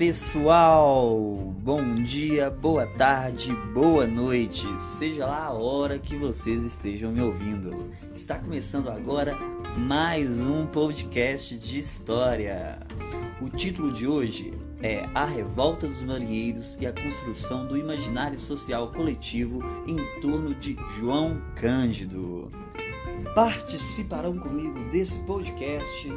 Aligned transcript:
pessoal! 0.00 1.54
Bom 1.62 1.96
dia, 1.96 2.48
boa 2.48 2.86
tarde, 2.86 3.52
boa 3.74 4.06
noite, 4.06 4.66
seja 4.80 5.26
lá 5.26 5.44
a 5.44 5.52
hora 5.52 5.98
que 5.98 6.16
vocês 6.16 6.64
estejam 6.64 7.12
me 7.12 7.20
ouvindo. 7.20 7.90
Está 8.14 8.38
começando 8.38 8.88
agora 8.88 9.36
mais 9.76 10.40
um 10.40 10.64
podcast 10.64 11.54
de 11.58 11.80
história. 11.80 12.78
O 13.42 13.50
título 13.50 13.92
de 13.92 14.06
hoje 14.06 14.54
é 14.82 15.06
A 15.14 15.26
Revolta 15.26 15.86
dos 15.86 16.02
Marinheiros 16.02 16.78
e 16.80 16.86
a 16.86 16.94
Construção 16.94 17.66
do 17.66 17.76
Imaginário 17.76 18.40
Social 18.40 18.90
Coletivo 18.92 19.62
em 19.86 19.98
torno 20.22 20.54
de 20.54 20.78
João 20.98 21.42
Cândido. 21.56 22.50
Participarão 23.34 24.38
comigo 24.38 24.82
desse 24.90 25.18
podcast 25.20 26.10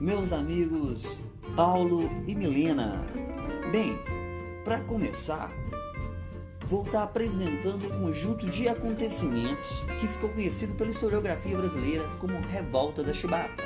meus 0.00 0.32
amigos 0.32 1.26
Paulo 1.58 2.08
e 2.24 2.36
Milena. 2.36 3.04
Bem, 3.72 3.98
para 4.62 4.80
começar, 4.82 5.50
vou 6.60 6.82
estar 6.82 6.98
tá 6.98 7.02
apresentando 7.02 7.84
um 7.84 8.00
conjunto 8.00 8.48
de 8.48 8.68
acontecimentos 8.68 9.80
que 9.98 10.06
ficou 10.06 10.30
conhecido 10.30 10.76
pela 10.76 10.90
historiografia 10.90 11.56
brasileira 11.56 12.08
como 12.20 12.38
Revolta 12.42 13.02
da 13.02 13.12
Chibata. 13.12 13.60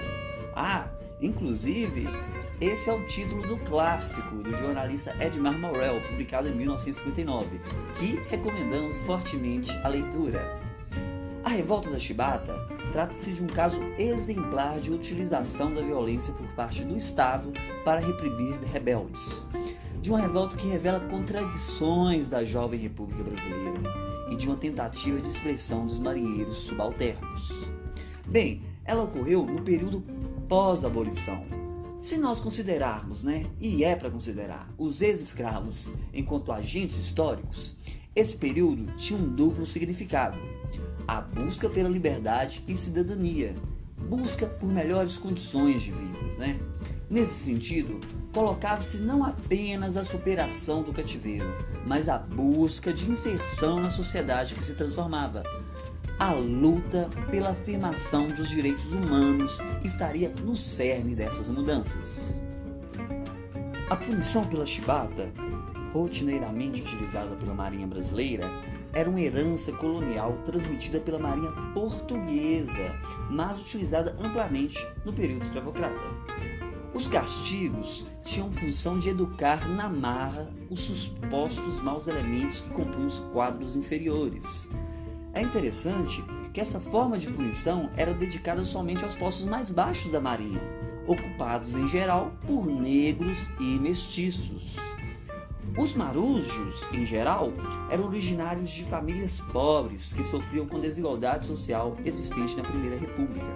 Ah, 0.57 0.89
inclusive, 1.21 2.09
esse 2.59 2.89
é 2.89 2.95
o 2.95 3.05
título 3.05 3.47
do 3.47 3.59
clássico 3.59 4.37
do 4.37 4.57
jornalista 4.57 5.15
Edmar 5.23 5.59
Morel, 5.59 6.01
publicado 6.09 6.49
em 6.49 6.55
1959, 6.55 7.61
que 7.99 8.19
recomendamos 8.31 9.01
fortemente 9.01 9.71
a 9.85 9.89
leitura. 9.89 10.62
Revolta 11.53 11.91
da 11.91 11.99
Chibata 11.99 12.55
Trata-se 12.93 13.33
de 13.33 13.43
um 13.43 13.47
caso 13.47 13.81
exemplar 13.99 14.79
de 14.79 14.93
utilização 14.93 15.73
da 15.73 15.81
violência 15.81 16.35
por 16.35 16.47
parte 16.49 16.85
do 16.85 16.95
Estado 16.95 17.51
para 17.87 18.01
reprimir 18.01 18.61
rebeldes. 18.61 19.47
De 20.03 20.11
uma 20.11 20.21
revolta 20.21 20.59
que 20.59 20.69
revela 20.69 21.01
contradições 21.01 22.29
da 22.29 22.45
jovem 22.45 22.79
República 22.79 23.23
Brasileira 23.23 23.81
e 24.31 24.37
de 24.37 24.47
uma 24.47 24.59
tentativa 24.59 25.19
de 25.19 25.27
expressão 25.27 25.87
dos 25.87 25.99
marinheiros 25.99 26.59
subalternos. 26.59 27.51
Bem, 28.27 28.63
ela 28.85 29.05
ocorreu 29.05 29.47
no 29.47 29.63
período 29.63 30.05
pós-abolição. 30.47 31.47
Se 31.99 32.19
nós 32.19 32.41
considerarmos, 32.41 33.25
né, 33.25 33.47
e 33.59 33.85
é 33.85 33.97
para 33.97 34.11
considerar, 34.11 34.69
os 34.77 35.01
ex-escravos 35.01 35.91
enquanto 36.13 36.53
agentes 36.53 36.99
históricos, 36.99 37.75
esse 38.15 38.37
período 38.37 38.95
tinha 38.97 39.19
um 39.19 39.31
duplo 39.35 39.65
significado 39.65 40.39
a 41.07 41.21
busca 41.21 41.69
pela 41.69 41.89
liberdade 41.89 42.63
e 42.67 42.77
cidadania, 42.77 43.55
busca 44.09 44.47
por 44.47 44.69
melhores 44.71 45.17
condições 45.17 45.83
de 45.83 45.93
vida, 45.93 46.19
né? 46.39 46.59
Nesse 47.09 47.45
sentido, 47.45 48.01
colocava-se 48.33 48.97
não 48.99 49.23
apenas 49.23 49.97
a 49.97 50.05
superação 50.05 50.83
do 50.83 50.93
cativeiro, 50.93 51.53
mas 51.87 52.09
a 52.09 52.17
busca 52.19 52.93
de 52.93 53.09
inserção 53.11 53.81
na 53.81 53.91
sociedade 53.91 54.55
que 54.55 54.63
se 54.63 54.75
transformava. 54.75 55.43
A 56.19 56.33
luta 56.33 57.11
pela 57.31 57.51
afirmação 57.51 58.29
dos 58.29 58.49
direitos 58.49 58.93
humanos 58.93 59.59
estaria 59.85 60.33
no 60.43 60.57
cerne 60.57 61.15
dessas 61.15 61.49
mudanças. 61.49 62.41
A 63.91 63.97
punição 63.97 64.45
pela 64.45 64.65
chibata, 64.65 65.31
rotineiramente 65.93 66.81
utilizada 66.81 67.37
pela 67.37 67.53
Marinha 67.53 67.87
Brasileira, 67.87 68.49
era 68.93 69.09
uma 69.09 69.21
herança 69.21 69.73
colonial 69.73 70.39
transmitida 70.45 71.01
pela 71.01 71.19
Marinha 71.19 71.51
Portuguesa, 71.73 72.99
mas 73.31 73.61
utilizada 73.61 74.15
amplamente 74.21 74.79
no 75.05 75.13
período 75.13 75.43
escravocrata. 75.43 76.01
Os 76.95 77.09
castigos 77.09 78.07
tinham 78.23 78.53
função 78.53 78.99
de 78.99 79.09
educar 79.09 79.67
na 79.67 79.89
marra 79.89 80.51
os 80.69 80.81
supostos 80.81 81.81
maus 81.81 82.07
elementos 82.07 82.61
que 82.61 82.69
compunham 82.69 83.07
os 83.07 83.19
quadros 83.19 83.77
inferiores. 83.77 84.69
É 85.33 85.41
interessante 85.41 86.23
que 86.53 86.61
essa 86.61 86.79
forma 86.79 87.17
de 87.17 87.31
punição 87.31 87.89
era 87.97 88.13
dedicada 88.13 88.63
somente 88.63 89.05
aos 89.05 89.17
postos 89.17 89.47
mais 89.47 89.71
baixos 89.71 90.13
da 90.13 90.21
Marinha, 90.21 90.61
ocupados 91.07 91.75
em 91.75 91.89
geral 91.89 92.33
por 92.47 92.67
negros 92.67 93.51
e 93.59 93.79
mestiços. 93.79 94.77
Os 95.77 95.95
marujos, 95.95 96.83
em 96.93 97.05
geral, 97.07 97.53
eram 97.91 98.07
originários 98.07 98.71
de 98.71 98.85
famílias 98.85 99.41
pobres 99.41 100.13
que 100.13 100.23
sofriam 100.23 100.67
com 100.67 100.77
a 100.77 100.81
desigualdade 100.81 101.47
social 101.47 101.97
existente 102.05 102.57
na 102.57 102.63
Primeira 102.63 102.97
República. 102.97 103.47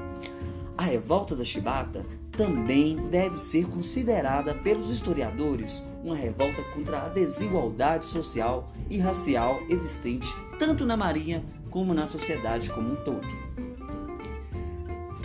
A 0.78 0.82
revolta 0.82 1.36
da 1.36 1.44
Chibata 1.44 2.04
também 2.32 2.96
deve 3.08 3.38
ser 3.38 3.66
considerada 3.66 4.54
pelos 4.54 4.90
historiadores 4.90 5.82
uma 6.02 6.16
revolta 6.16 6.62
contra 6.64 7.02
a 7.02 7.08
desigualdade 7.08 8.06
social 8.06 8.70
e 8.88 8.98
racial 8.98 9.60
existente 9.68 10.28
tanto 10.58 10.86
na 10.86 10.96
Marinha 10.96 11.44
como 11.70 11.92
na 11.92 12.06
sociedade 12.06 12.70
como 12.70 12.92
um 12.92 12.96
todo. 12.96 13.26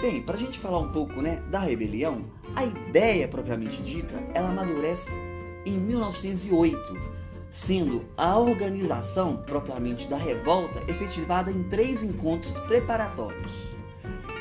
Bem, 0.01 0.21
para 0.21 0.35
a 0.35 0.39
gente 0.39 0.59
falar 0.59 0.79
um 0.79 0.91
pouco 0.91 1.21
né, 1.21 1.41
da 1.49 1.59
rebelião, 1.59 2.25
a 2.55 2.65
ideia 2.65 3.27
propriamente 3.27 3.81
dita 3.83 4.21
ela 4.33 4.49
amadurece 4.49 5.11
em 5.65 5.79
1908, 5.79 6.97
sendo 7.49 8.05
a 8.17 8.37
organização 8.37 9.37
propriamente 9.37 10.07
da 10.07 10.17
revolta 10.17 10.79
efetivada 10.89 11.51
em 11.51 11.63
três 11.63 12.03
encontros 12.03 12.51
preparatórios. 12.67 13.51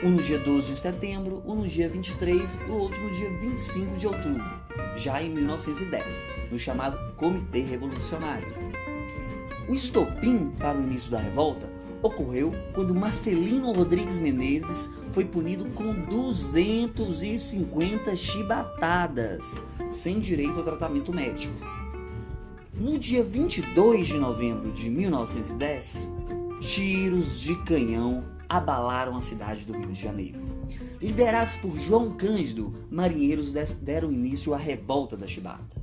Um 0.03 0.11
no 0.11 0.23
dia 0.23 0.39
12 0.39 0.73
de 0.73 0.79
setembro, 0.79 1.43
um 1.45 1.57
no 1.57 1.69
dia 1.69 1.89
23 1.89 2.59
e 2.67 2.71
o 2.71 2.75
outro 2.75 3.01
no 3.03 3.11
dia 3.11 3.31
25 3.39 3.97
de 3.97 4.07
outubro, 4.07 4.61
já 4.97 5.23
em 5.23 5.29
1910, 5.29 6.27
no 6.51 6.59
chamado 6.59 7.15
Comitê 7.17 7.61
Revolucionário. 7.61 8.49
O 9.69 9.75
estopim 9.75 10.51
para 10.59 10.79
o 10.79 10.83
início 10.83 11.11
da 11.11 11.19
revolta 11.19 11.70
ocorreu 12.03 12.53
quando 12.73 12.95
Marcelino 12.95 13.73
Rodrigues 13.73 14.19
Menezes 14.19 14.91
foi 15.09 15.25
punido 15.25 15.67
com 15.71 15.93
250 15.93 18.15
chibatadas, 18.17 19.63
sem 19.91 20.21
direito 20.21 20.59
ao 20.59 20.63
tratamento 20.63 21.13
médico. 21.13 21.55
No 22.75 22.99
dia 22.99 23.23
22 23.23 24.07
de 24.07 24.19
novembro 24.19 24.73
de 24.73 24.89
1910, 24.89 26.11
tiros 26.61 27.41
de 27.41 27.57
canhão 27.65 28.25
abalaram 28.49 29.17
a 29.17 29.21
cidade 29.21 29.67
do 29.67 29.73
Rio 29.73 29.89
de 29.89 30.01
Janeiro. 30.01 30.41
Liderados 31.01 31.57
por 31.57 31.77
João 31.77 32.11
Cândido, 32.11 32.73
marinheiros 32.91 33.53
deram 33.53 34.11
início 34.11 34.55
à 34.55 34.57
revolta 34.57 35.17
da 35.17 35.27
chibata. 35.27 35.81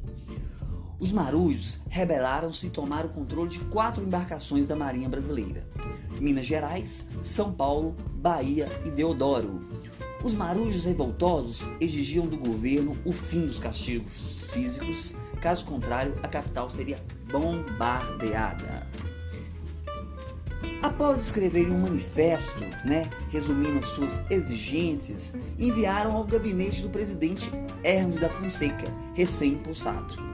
Os 0.99 1.11
marujos 1.11 1.79
rebelaram-se 1.89 2.67
e 2.67 2.69
tomaram 2.71 3.07
o 3.07 3.13
controle 3.13 3.49
de 3.49 3.59
quatro 3.59 4.03
embarcações 4.03 4.65
da 4.65 4.75
Marinha 4.75 5.07
Brasileira: 5.07 5.63
Minas 6.19 6.45
Gerais, 6.45 7.07
São 7.21 7.53
Paulo, 7.53 7.95
Bahia 8.15 8.67
e 8.83 8.89
Deodoro. 8.89 9.61
Os 10.23 10.33
marujos 10.33 10.85
revoltosos 10.85 11.71
exigiam 11.79 12.25
do 12.25 12.37
governo 12.37 12.97
o 13.05 13.13
fim 13.13 13.45
dos 13.45 13.59
castigos 13.59 14.41
físicos, 14.51 15.15
caso 15.39 15.65
contrário, 15.65 16.15
a 16.23 16.27
capital 16.27 16.71
seria 16.71 16.99
bombardeada. 17.31 18.87
Após 20.81 21.19
escreverem 21.21 21.71
um 21.71 21.81
manifesto, 21.81 22.59
né, 22.83 23.09
resumindo 23.29 23.83
suas 23.83 24.19
exigências, 24.31 25.35
enviaram 25.59 26.15
ao 26.15 26.23
gabinete 26.23 26.81
do 26.81 26.89
presidente 26.89 27.51
Hermes 27.83 28.19
da 28.19 28.29
Fonseca, 28.29 28.91
recém-impulsado. 29.13 30.26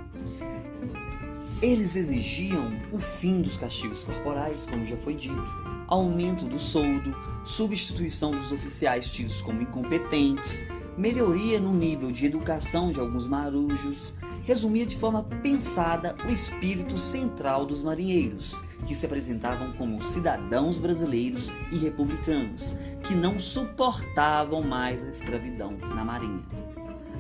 Eles 1.63 1.95
exigiam 1.95 2.73
o 2.91 2.99
fim 2.99 3.41
dos 3.41 3.55
castigos 3.55 4.03
corporais, 4.03 4.65
como 4.69 4.85
já 4.85 4.97
foi 4.97 5.15
dito, 5.15 5.45
aumento 5.87 6.43
do 6.43 6.59
soldo, 6.59 7.15
substituição 7.45 8.31
dos 8.31 8.51
oficiais 8.51 9.09
tidos 9.09 9.41
como 9.41 9.61
incompetentes, 9.61 10.65
melhoria 10.97 11.61
no 11.61 11.73
nível 11.73 12.11
de 12.11 12.25
educação 12.25 12.91
de 12.91 12.99
alguns 12.99 13.25
marujos, 13.27 14.13
resumia 14.43 14.85
de 14.85 14.97
forma 14.97 15.23
pensada 15.41 16.13
o 16.27 16.33
espírito 16.33 16.97
central 16.97 17.65
dos 17.65 17.81
marinheiros, 17.81 18.61
que 18.85 18.93
se 18.93 19.05
apresentavam 19.05 19.71
como 19.71 20.03
cidadãos 20.03 20.77
brasileiros 20.77 21.49
e 21.71 21.77
republicanos, 21.77 22.75
que 23.03 23.15
não 23.15 23.39
suportavam 23.39 24.61
mais 24.61 25.01
a 25.01 25.07
escravidão 25.07 25.77
na 25.77 26.03
marinha. 26.03 26.43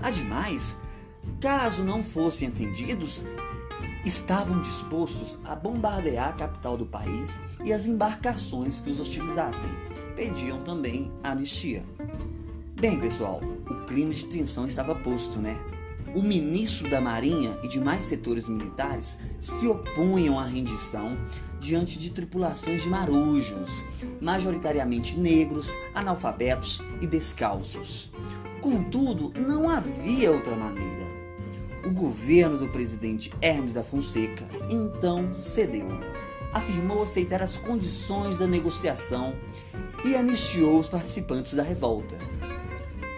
Ademais, 0.01 0.75
caso 1.39 1.81
não 1.81 2.03
fossem 2.03 2.49
atendidos, 2.49 3.23
estavam 4.05 4.61
dispostos 4.61 5.39
a 5.45 5.55
bombardear 5.55 6.29
a 6.29 6.33
capital 6.33 6.75
do 6.75 6.85
país 6.85 7.41
e 7.63 7.71
as 7.71 7.85
embarcações 7.85 8.79
que 8.79 8.89
os 8.89 8.99
hostilizassem. 8.99 9.69
Pediam 10.15 10.61
também 10.63 11.11
anistia. 11.23 11.85
Bem, 12.75 12.99
pessoal, 12.99 13.41
o 13.69 13.85
clima 13.85 14.13
de 14.13 14.25
tensão 14.25 14.65
estava 14.65 14.93
posto, 14.93 15.39
né? 15.39 15.57
O 16.13 16.21
ministro 16.21 16.89
da 16.89 17.01
Marinha 17.01 17.57
e 17.63 17.67
demais 17.67 18.03
setores 18.03 18.47
militares 18.47 19.17
se 19.39 19.67
opunham 19.67 20.37
à 20.37 20.45
rendição 20.45 21.17
diante 21.59 21.97
de 21.97 22.11
tripulações 22.11 22.83
de 22.83 22.89
marujos, 22.89 23.83
majoritariamente 24.21 25.17
negros, 25.17 25.73
analfabetos 25.95 26.83
e 27.01 27.07
descalços. 27.07 28.11
Contudo, 28.61 29.33
não 29.39 29.69
havia 29.69 30.31
outra 30.31 30.55
maneira 30.55 31.02
O 31.85 31.91
governo 31.91 32.57
do 32.57 32.69
presidente 32.69 33.33
Hermes 33.41 33.73
da 33.73 33.83
Fonseca 33.83 34.45
então 34.69 35.35
cedeu. 35.35 35.87
Afirmou 36.53 37.03
aceitar 37.03 37.41
as 37.41 37.57
condições 37.57 38.37
da 38.37 38.47
negociação 38.47 39.35
e 40.05 40.15
anistiou 40.15 40.79
os 40.79 40.87
participantes 40.87 41.53
da 41.53 41.63
revolta. 41.63 42.15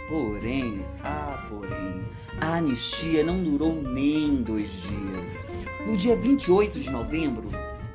Porém, 0.10 0.84
ah, 1.04 1.46
porém, 1.48 2.06
a 2.42 2.56
anistia 2.56 3.24
não 3.24 3.44
durou 3.44 3.82
nem 3.82 4.42
dois 4.42 4.72
dias. 4.72 5.46
No 5.86 5.96
dia 5.96 6.16
28 6.16 6.80
de 6.80 6.90
novembro, 6.90 7.50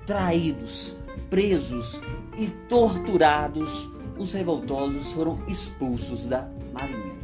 traídos, 0.07 0.97
presos 1.29 2.03
e 2.37 2.47
torturados, 2.69 3.91
os 4.19 4.35
revoltosos 4.35 5.13
foram 5.13 5.43
expulsos 5.49 6.27
da 6.27 6.49
Marinha. 6.73 7.20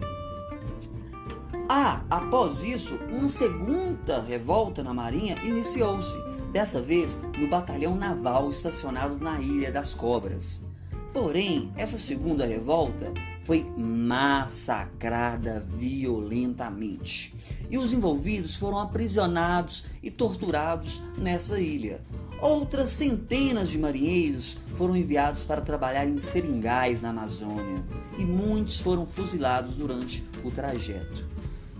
Ah, 1.69 2.05
após 2.09 2.63
isso, 2.63 2.97
uma 3.11 3.29
segunda 3.29 4.21
revolta 4.23 4.85
na 4.85 4.95
Marinha 4.95 5.37
iniciou-se, 5.43 6.17
dessa 6.53 6.81
vez 6.81 7.21
no 7.37 7.49
batalhão 7.49 7.97
naval 7.97 8.53
estacionado 8.53 9.19
na 9.19 9.41
Ilha 9.41 9.73
das 9.73 9.93
Cobras. 9.93 10.65
Porém, 11.13 11.73
essa 11.77 11.99
segunda 11.99 12.47
revolta 12.47 13.13
foi 13.41 13.67
massacrada 13.77 15.67
violentamente 15.75 17.35
e 17.69 17.79
os 17.79 17.93
envolvidos 17.93 18.55
foram 18.55 18.79
aprisionados 18.79 19.87
e 20.01 20.11
torturados 20.11 21.03
nessa 21.19 21.59
ilha. 21.59 22.01
Outras 22.41 22.91
centenas 22.91 23.71
de 23.71 23.79
marinheiros 23.79 24.59
foram 24.75 24.95
enviados 24.95 25.43
para 25.43 25.63
trabalhar 25.63 26.07
em 26.07 26.21
seringais 26.21 27.03
na 27.03 27.11
Amazônia 27.11 27.83
e 28.19 28.25
muitos 28.25 28.79
foram 28.79 29.05
fuzilados 29.05 29.73
durante 29.75 30.23
o 30.45 30.51
trajeto. 30.51 31.36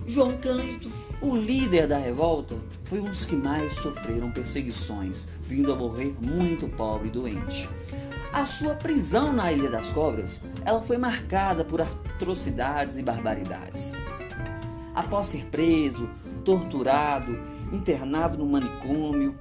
João 0.07 0.39
Cândido, 0.39 0.89
o 1.21 1.35
líder 1.35 1.89
da 1.89 1.99
revolta, 1.99 2.55
foi 2.85 3.01
um 3.01 3.11
dos 3.11 3.25
que 3.25 3.35
mais 3.35 3.73
sofreram 3.73 4.31
perseguições, 4.31 5.27
vindo 5.43 5.73
a 5.73 5.77
morrer 5.77 6.15
muito 6.21 6.69
pobre 6.69 7.09
e 7.09 7.11
doente. 7.11 7.69
A 8.33 8.47
sua 8.47 8.75
prisão 8.75 9.33
na 9.33 9.53
Ilha 9.53 9.69
das 9.69 9.91
Cobras, 9.91 10.41
ela 10.65 10.81
foi 10.81 10.97
marcada 10.97 11.65
por 11.65 11.81
atrocidades 11.81 12.99
e 12.99 13.03
barbaridades. 13.03 13.95
Após 14.95 15.27
ser 15.27 15.47
preso, 15.47 16.09
torturado, 16.45 17.37
internado 17.73 18.39
no 18.39 18.47
manicômio, 18.47 19.35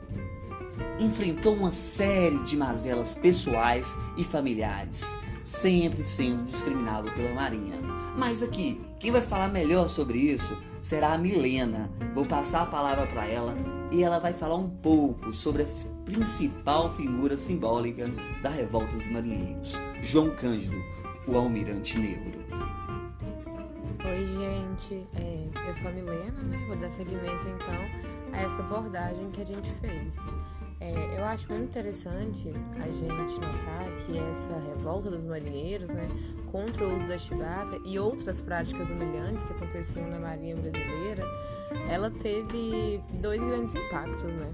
enfrentou 1.00 1.53
uma 1.53 1.71
série 1.71 2.39
de 2.39 2.57
mazelas 2.57 3.13
pessoais 3.13 3.95
e 4.18 4.23
familiares, 4.23 5.15
sempre 5.44 6.03
sendo 6.03 6.44
discriminado 6.44 7.11
pela 7.11 7.33
Marinha. 7.33 7.79
Mas 8.18 8.41
aqui, 8.41 8.81
quem 9.00 9.12
vai 9.12 9.21
falar 9.21 9.50
melhor 9.50 9.88
sobre 9.89 10.18
isso 10.18 10.57
será 10.81 11.13
a 11.13 11.18
Milena. 11.18 11.89
Vou 12.13 12.25
passar 12.25 12.62
a 12.62 12.65
palavra 12.65 13.06
para 13.07 13.25
ela 13.25 13.56
e 13.92 14.03
ela 14.03 14.19
vai 14.19 14.33
falar 14.33 14.56
um 14.56 14.69
pouco 14.69 15.33
sobre 15.33 15.63
a 15.63 15.68
principal 16.06 16.94
figura 16.94 17.36
simbólica 17.36 18.09
da 18.42 18.50
revolta 18.50 18.95
dos 18.95 19.07
marinheiros, 19.07 19.74
João 20.01 20.30
Cândido, 20.36 20.77
o 21.27 21.36
almirante 21.36 21.97
negro. 21.97 22.45
Oi, 24.06 24.25
gente. 24.27 25.07
É, 25.15 25.68
eu 25.68 25.74
sou 25.74 25.89
a 25.89 25.92
Milena, 25.92 26.42
né? 26.44 26.65
Vou 26.68 26.77
dar 26.77 26.92
seguimento 26.92 27.47
então 27.47 28.06
a 28.31 28.42
essa 28.42 28.62
abordagem 28.62 29.31
que 29.31 29.42
a 29.42 29.45
gente 29.45 29.71
fez. 29.81 30.18
É, 30.80 31.18
eu 31.18 31.24
acho 31.24 31.51
muito 31.51 31.63
interessante 31.69 32.50
a 32.77 32.88
gente 32.92 33.33
notar 33.36 33.86
que 34.06 34.18
essa 34.18 34.54
revolta 34.60 35.10
dos 35.10 35.25
marinheiros, 35.25 35.89
né, 35.89 36.07
contra 36.51 36.86
o 36.86 36.95
uso 36.95 37.07
da 37.07 37.18
chibata 37.18 37.80
e 37.86 37.98
outras 37.98 38.42
práticas 38.42 38.89
humilhantes 38.89 39.45
que 39.45 39.54
aconteciam 39.54 40.07
na 40.07 40.19
Marinha 40.19 40.56
Brasileira, 40.56 41.24
ela 41.89 42.12
teve 42.12 43.01
dois 43.22 43.44
grandes 43.44 43.75
impactos, 43.75 44.33
né, 44.33 44.51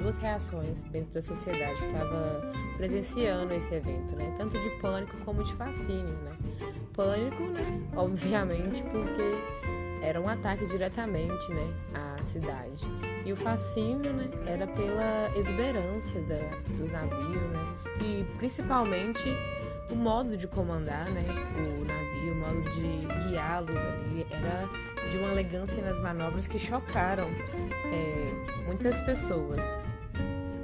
duas 0.00 0.18
reações 0.18 0.84
dentro 0.84 1.12
da 1.12 1.22
sociedade 1.22 1.80
que 1.80 1.86
estava 1.86 2.52
presenciando 2.76 3.52
esse 3.52 3.74
evento, 3.74 4.14
né, 4.14 4.34
tanto 4.36 4.58
de 4.58 4.70
pânico 4.80 5.16
como 5.24 5.42
de 5.42 5.54
fascínio, 5.54 6.14
né. 6.22 6.36
Pânico, 6.92 7.42
né, 7.44 7.82
obviamente, 7.96 8.82
porque 8.82 10.02
era 10.02 10.20
um 10.20 10.28
ataque 10.28 10.66
diretamente 10.66 11.48
né, 11.50 11.74
à 11.94 12.11
cidade. 12.24 12.86
E 13.24 13.32
o 13.32 13.36
fascínio 13.36 14.12
né, 14.12 14.28
era 14.46 14.66
pela 14.66 15.30
exuberância 15.36 16.20
da, 16.22 16.40
dos 16.76 16.90
navios 16.90 17.42
né, 17.50 17.76
e 18.00 18.24
principalmente 18.38 19.24
o 19.90 19.94
modo 19.94 20.36
de 20.36 20.46
comandar 20.46 21.08
né, 21.10 21.24
o 21.56 21.84
navio, 21.84 22.32
o 22.32 22.36
modo 22.36 22.70
de 22.70 23.28
guiá-los 23.28 23.76
ali, 23.76 24.26
era 24.30 24.68
de 25.10 25.18
uma 25.18 25.30
elegância 25.30 25.82
nas 25.82 25.98
manobras 26.00 26.46
que 26.46 26.58
chocaram 26.58 27.28
é, 27.92 28.64
muitas 28.66 29.00
pessoas. 29.00 29.78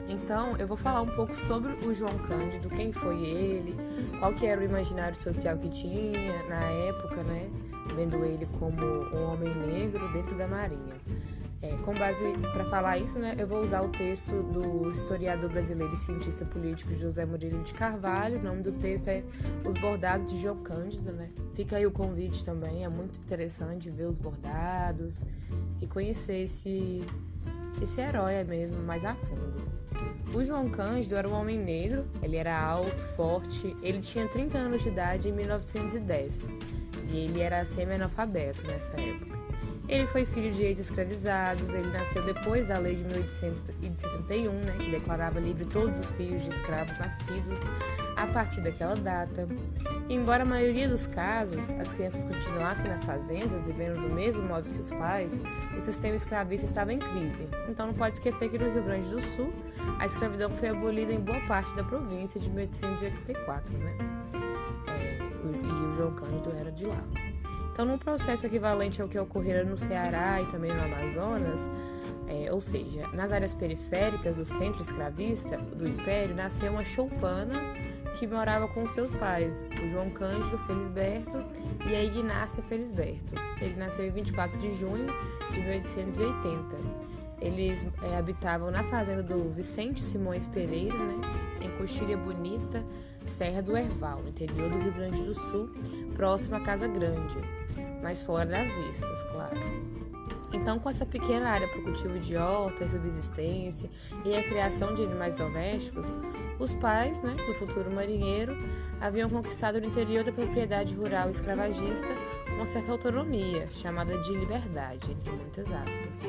Então, 0.08 0.56
eu 0.58 0.66
vou 0.66 0.76
falar 0.76 1.02
um 1.02 1.08
pouco 1.08 1.34
sobre 1.34 1.72
o 1.86 1.92
João 1.92 2.16
Cândido, 2.18 2.70
quem 2.70 2.92
foi 2.92 3.22
ele, 3.22 3.76
qual 4.18 4.32
que 4.32 4.46
era 4.46 4.60
o 4.60 4.64
imaginário 4.64 5.14
social 5.14 5.58
que 5.58 5.68
tinha 5.68 6.42
na 6.48 6.60
época, 6.60 7.22
né? 7.22 7.50
vendo 7.94 8.24
ele 8.24 8.46
como 8.58 8.84
um 8.84 9.32
homem 9.32 9.54
negro 9.54 10.10
dentro 10.12 10.36
da 10.36 10.46
Marinha. 10.46 10.94
É, 11.60 11.76
com 11.84 11.92
base 11.92 12.24
para 12.52 12.64
falar 12.66 12.98
isso, 12.98 13.18
né, 13.18 13.34
eu 13.36 13.46
vou 13.46 13.60
usar 13.60 13.82
o 13.82 13.88
texto 13.88 14.30
do 14.44 14.92
historiador 14.92 15.50
brasileiro 15.50 15.92
e 15.92 15.96
cientista 15.96 16.44
político 16.44 16.94
José 16.94 17.24
Murilo 17.24 17.62
de 17.64 17.74
Carvalho. 17.74 18.38
O 18.38 18.42
nome 18.42 18.62
do 18.62 18.70
texto 18.70 19.08
é 19.08 19.24
Os 19.64 19.74
Bordados 19.80 20.32
de 20.32 20.40
João 20.40 20.56
Cândido, 20.58 21.10
né? 21.10 21.28
Fica 21.54 21.76
aí 21.76 21.84
o 21.84 21.90
convite 21.90 22.44
também, 22.44 22.84
é 22.84 22.88
muito 22.88 23.18
interessante 23.18 23.90
ver 23.90 24.04
os 24.04 24.18
bordados 24.18 25.24
e 25.80 25.86
conhecer 25.86 26.44
esse 26.44 27.04
esse 27.82 28.00
herói 28.00 28.42
mesmo 28.44 28.80
mais 28.82 29.04
a 29.04 29.14
fundo. 29.14 29.78
O 30.34 30.44
João 30.44 30.68
Cândido 30.68 31.16
era 31.16 31.28
um 31.28 31.32
homem 31.32 31.58
negro, 31.58 32.06
ele 32.22 32.36
era 32.36 32.60
alto, 32.60 33.02
forte, 33.16 33.74
ele 33.82 34.00
tinha 34.00 34.28
30 34.28 34.58
anos 34.58 34.82
de 34.82 34.88
idade 34.88 35.28
em 35.28 35.32
1910 35.32 36.48
e 37.10 37.16
ele 37.16 37.40
era 37.40 37.64
semi-analfabeto 37.64 38.66
nessa 38.66 39.00
época. 39.00 39.37
Ele 39.88 40.06
foi 40.06 40.26
filho 40.26 40.52
de 40.52 40.62
ex-escravizados, 40.62 41.70
ele 41.70 41.88
nasceu 41.90 42.22
depois 42.22 42.66
da 42.66 42.78
lei 42.78 42.94
de 42.94 43.02
1871, 43.04 44.52
né, 44.52 44.76
que 44.78 44.90
declarava 44.90 45.40
livre 45.40 45.64
todos 45.64 46.00
os 46.00 46.10
filhos 46.10 46.42
de 46.42 46.50
escravos 46.50 46.98
nascidos 46.98 47.60
a 48.14 48.26
partir 48.26 48.60
daquela 48.60 48.94
data. 48.94 49.48
E, 50.06 50.14
embora 50.14 50.42
a 50.42 50.46
maioria 50.46 50.88
dos 50.88 51.06
casos 51.06 51.70
as 51.70 51.92
crianças 51.92 52.24
continuassem 52.24 52.88
nas 52.88 53.04
fazendas, 53.04 53.66
vivendo 53.66 54.00
do 54.00 54.14
mesmo 54.14 54.42
modo 54.42 54.68
que 54.68 54.78
os 54.78 54.90
pais, 54.90 55.40
o 55.74 55.80
sistema 55.80 56.16
escravista 56.16 56.66
estava 56.66 56.92
em 56.92 56.98
crise. 56.98 57.48
Então 57.68 57.86
não 57.86 57.94
pode 57.94 58.16
esquecer 58.16 58.50
que 58.50 58.58
no 58.58 58.70
Rio 58.70 58.82
Grande 58.82 59.08
do 59.08 59.20
Sul 59.22 59.50
a 59.98 60.04
escravidão 60.04 60.50
foi 60.50 60.68
abolida 60.68 61.12
em 61.12 61.20
boa 61.20 61.40
parte 61.46 61.74
da 61.74 61.82
província 61.82 62.38
de 62.38 62.50
1884, 62.50 63.78
né? 63.78 63.96
João 65.98 66.14
Cândido 66.14 66.54
era 66.56 66.70
de 66.70 66.86
lá. 66.86 67.02
Então, 67.78 67.86
num 67.86 67.96
processo 67.96 68.44
equivalente 68.44 69.00
ao 69.00 69.06
que 69.06 69.16
ocorrera 69.16 69.62
no 69.62 69.78
Ceará 69.78 70.42
e 70.42 70.46
também 70.46 70.74
no 70.74 70.82
Amazonas, 70.82 71.70
é, 72.26 72.52
ou 72.52 72.60
seja, 72.60 73.06
nas 73.12 73.32
áreas 73.32 73.54
periféricas 73.54 74.34
do 74.34 74.44
centro 74.44 74.80
escravista 74.80 75.56
do 75.58 75.86
Império, 75.86 76.34
nasceu 76.34 76.72
uma 76.72 76.84
choupana 76.84 77.54
que 78.18 78.26
morava 78.26 78.66
com 78.66 78.84
seus 78.84 79.12
pais, 79.12 79.64
o 79.80 79.86
João 79.86 80.10
Cândido 80.10 80.58
Felisberto 80.66 81.38
e 81.88 81.94
a 81.94 82.02
Ignácia 82.02 82.64
Felisberto. 82.64 83.32
Ele 83.60 83.76
nasceu 83.76 84.04
em 84.04 84.10
24 84.10 84.58
de 84.58 84.74
junho 84.74 85.06
de 85.52 85.60
1880. 85.60 86.76
Eles 87.40 87.86
é, 88.02 88.16
habitavam 88.16 88.72
na 88.72 88.82
fazenda 88.82 89.22
do 89.22 89.52
Vicente 89.52 90.02
Simões 90.02 90.48
Pereira, 90.48 90.98
né, 90.98 91.20
em 91.60 91.70
Coxilha 91.78 92.16
Bonita, 92.16 92.84
Serra 93.24 93.62
do 93.62 93.76
Herval, 93.76 94.20
no 94.22 94.30
interior 94.30 94.68
do 94.68 94.78
Rio 94.78 94.92
Grande 94.92 95.22
do 95.22 95.34
Sul, 95.34 95.70
próximo 96.16 96.56
à 96.56 96.60
Casa 96.60 96.88
Grande, 96.88 97.36
mas 98.02 98.22
fora 98.22 98.46
das 98.46 98.74
vistas, 98.76 99.24
claro. 99.24 99.58
Então, 100.52 100.78
com 100.78 100.88
essa 100.88 101.04
pequena 101.04 101.50
área 101.50 101.68
para 101.68 101.78
o 101.78 101.82
cultivo 101.82 102.18
de 102.18 102.36
horta, 102.36 102.88
subsistência 102.88 103.90
e 104.24 104.34
a 104.34 104.42
criação 104.42 104.94
de 104.94 105.02
animais 105.02 105.36
domésticos, 105.36 106.16
os 106.58 106.72
pais 106.72 107.22
né, 107.22 107.34
do 107.34 107.54
futuro 107.54 107.90
marinheiro 107.90 108.56
haviam 109.00 109.28
conquistado 109.28 109.80
no 109.80 109.86
interior 109.86 110.24
da 110.24 110.32
propriedade 110.32 110.94
rural 110.94 111.28
escravagista 111.28 112.08
uma 112.54 112.64
certa 112.64 112.90
autonomia, 112.90 113.68
chamada 113.70 114.16
de 114.18 114.32
liberdade, 114.32 115.12
entre 115.12 115.30
muitas 115.30 115.70
aspas, 115.70 116.22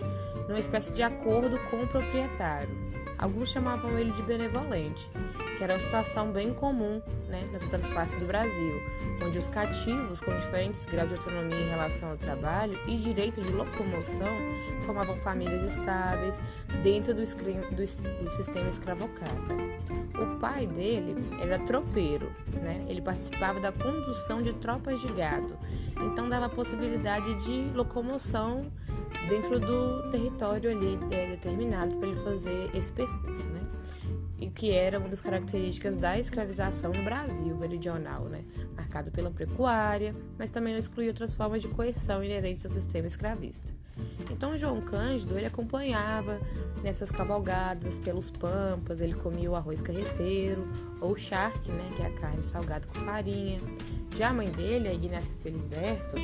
numa 0.48 0.60
espécie 0.60 0.94
de 0.94 1.02
acordo 1.02 1.58
com 1.72 1.82
o 1.82 1.88
proprietário, 1.88 2.70
Alguns 3.20 3.50
chamavam 3.50 4.00
ele 4.00 4.12
de 4.14 4.24
benevolente, 4.24 5.12
que 5.58 5.64
era 5.64 5.74
uma 5.74 5.80
situação 5.80 6.32
bem 6.32 6.54
comum 6.54 7.02
né, 7.28 7.46
nas 7.52 7.64
outras 7.64 7.90
partes 7.90 8.18
do 8.18 8.26
Brasil, 8.26 8.82
onde 9.22 9.38
os 9.38 9.50
cativos, 9.50 10.22
com 10.22 10.34
diferentes 10.38 10.86
graus 10.86 11.10
de 11.10 11.16
autonomia 11.16 11.60
em 11.60 11.70
relação 11.70 12.12
ao 12.12 12.18
trabalho 12.18 12.80
e 12.88 12.96
direito 12.96 13.42
de 13.42 13.52
locomoção, 13.52 14.38
formavam 14.86 15.18
famílias 15.18 15.70
estáveis 15.70 16.42
dentro 16.82 17.14
do, 17.14 17.22
do, 17.22 18.24
do 18.24 18.30
sistema 18.30 18.70
escravocrata. 18.70 19.54
O 20.18 20.40
pai 20.40 20.66
dele 20.66 21.16
era 21.42 21.60
tropeiro, 21.60 22.32
né? 22.54 22.86
ele 22.88 23.02
participava 23.02 23.60
da 23.60 23.74
condução 23.74 24.42
de 24.42 24.54
tropas 24.54 25.02
de 25.02 25.10
gado, 25.10 25.58
então 26.02 26.30
dava 26.30 26.46
a 26.46 26.50
possibilidade 26.50 27.34
de 27.44 27.72
locomoção 27.76 28.72
dentro 29.28 29.60
do 29.60 30.10
território 30.10 30.72
ali 30.72 31.00
é, 31.12 31.28
determinado 31.28 31.96
para 31.98 32.08
ele 32.08 32.22
fazer 32.22 32.70
esse 32.74 32.92
percurso, 32.92 33.48
né? 33.50 33.62
E 34.40 34.50
que 34.50 34.72
era 34.72 35.00
uma 35.00 35.10
das 35.10 35.20
características 35.20 35.98
da 35.98 36.18
escravização 36.18 36.94
no 36.94 37.04
Brasil 37.04 37.56
meridional, 37.58 38.26
né? 38.26 38.46
Marcado 38.76 39.12
pela 39.12 39.30
pecuária, 39.30 40.16
mas 40.38 40.50
também 40.50 40.74
não 40.74 40.80
exclui 40.80 41.08
outras 41.08 41.34
formas 41.34 41.62
de 41.62 41.68
coerção 41.68 42.24
inerentes 42.24 42.66
ao 42.66 42.72
sistema 42.72 43.06
escravista. 43.06 43.74
Então 44.30 44.56
João 44.56 44.82
Cândido 44.82 45.38
ele 45.38 45.48
acompanhava 45.48 46.40
nessas 46.84 47.12
cavalgadas 47.12 48.00
pelos 48.00 48.30
pampas, 48.30 49.02
ele 49.02 49.14
comia 49.14 49.52
o 49.52 49.56
arroz 49.56 49.82
carreteiro 49.82 50.68
ou 51.02 51.16
charque, 51.16 51.72
né, 51.72 51.90
que 51.96 52.02
é 52.02 52.06
a 52.06 52.12
carne 52.12 52.42
salgada 52.42 52.88
com 52.88 53.00
farinha. 53.02 53.60
Já 54.16 54.30
a 54.30 54.34
mãe 54.34 54.50
dele, 54.50 54.88
a 54.88 54.94
Ignácia 54.94 55.34
Felisberto, 55.42 56.16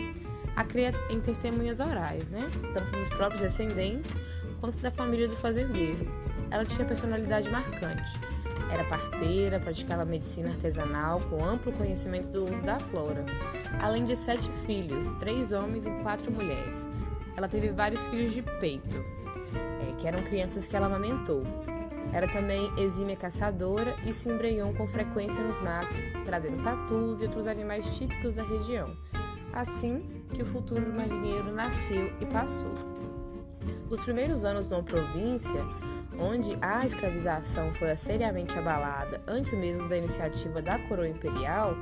a 0.55 0.63
cria 0.63 0.93
em 1.09 1.19
testemunhas 1.19 1.79
orais, 1.79 2.29
né, 2.29 2.49
tanto 2.73 2.91
dos 2.91 3.09
próprios 3.09 3.41
descendentes 3.41 4.15
quanto 4.59 4.77
da 4.79 4.91
família 4.91 5.27
do 5.27 5.35
fazendeiro. 5.35 6.07
Ela 6.49 6.65
tinha 6.65 6.85
personalidade 6.85 7.49
marcante. 7.49 8.19
Era 8.71 8.83
parteira, 8.85 9.59
praticava 9.59 10.05
medicina 10.05 10.49
artesanal 10.49 11.19
com 11.21 11.43
amplo 11.43 11.71
conhecimento 11.73 12.29
do 12.29 12.45
uso 12.45 12.63
da 12.63 12.79
flora. 12.79 13.23
Além 13.81 14.05
de 14.05 14.15
sete 14.15 14.49
filhos, 14.65 15.13
três 15.13 15.51
homens 15.51 15.85
e 15.85 15.91
quatro 16.01 16.31
mulheres. 16.31 16.87
Ela 17.35 17.47
teve 17.47 17.69
vários 17.69 18.05
filhos 18.07 18.33
de 18.33 18.41
peito, 18.41 19.03
é, 19.81 19.93
que 19.97 20.07
eram 20.07 20.23
crianças 20.23 20.67
que 20.67 20.75
ela 20.75 20.87
amamentou. 20.87 21.43
Era 22.13 22.27
também 22.27 22.71
exímia 22.77 23.15
caçadora 23.15 23.95
e 24.05 24.13
se 24.13 24.29
embrenhou 24.29 24.73
com 24.73 24.87
frequência 24.87 25.43
nos 25.43 25.59
matos, 25.59 25.99
trazendo 26.23 26.61
tatus 26.63 27.21
e 27.21 27.25
outros 27.25 27.47
animais 27.47 27.97
típicos 27.97 28.35
da 28.35 28.43
região. 28.43 28.95
Assim 29.53 30.23
que 30.33 30.43
o 30.43 30.45
futuro 30.45 30.93
marinheiro 30.93 31.51
nasceu 31.51 32.13
e 32.21 32.25
passou. 32.25 32.73
Os 33.89 34.01
primeiros 34.03 34.45
anos 34.45 34.69
numa 34.69 34.83
província 34.83 35.61
onde 36.19 36.57
a 36.61 36.85
escravização 36.85 37.73
foi 37.73 37.95
seriamente 37.95 38.57
abalada 38.57 39.21
antes 39.27 39.53
mesmo 39.53 39.87
da 39.87 39.97
iniciativa 39.97 40.61
da 40.61 40.79
coroa 40.79 41.07
imperial, 41.07 41.75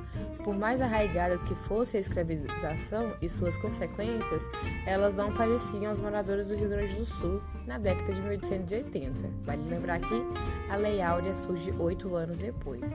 por 0.43 0.55
mais 0.55 0.81
arraigadas 0.81 1.43
que 1.43 1.55
fosse 1.55 1.97
a 1.97 2.00
escravização 2.00 3.15
e 3.21 3.29
suas 3.29 3.57
consequências, 3.57 4.50
elas 4.85 5.15
não 5.15 5.33
pareciam 5.33 5.88
aos 5.88 6.00
moradores 6.00 6.50
do 6.50 6.55
Rio 6.55 6.69
Grande 6.69 6.95
do 6.95 7.05
Sul 7.05 7.41
na 7.65 7.77
década 7.77 8.13
de 8.13 8.21
1880. 8.21 9.29
Vale 9.43 9.63
lembrar 9.69 10.00
que 10.00 10.23
a 10.69 10.75
Lei 10.75 11.01
Áurea 11.01 11.33
surge 11.33 11.71
oito 11.79 12.15
anos 12.15 12.38
depois. 12.38 12.93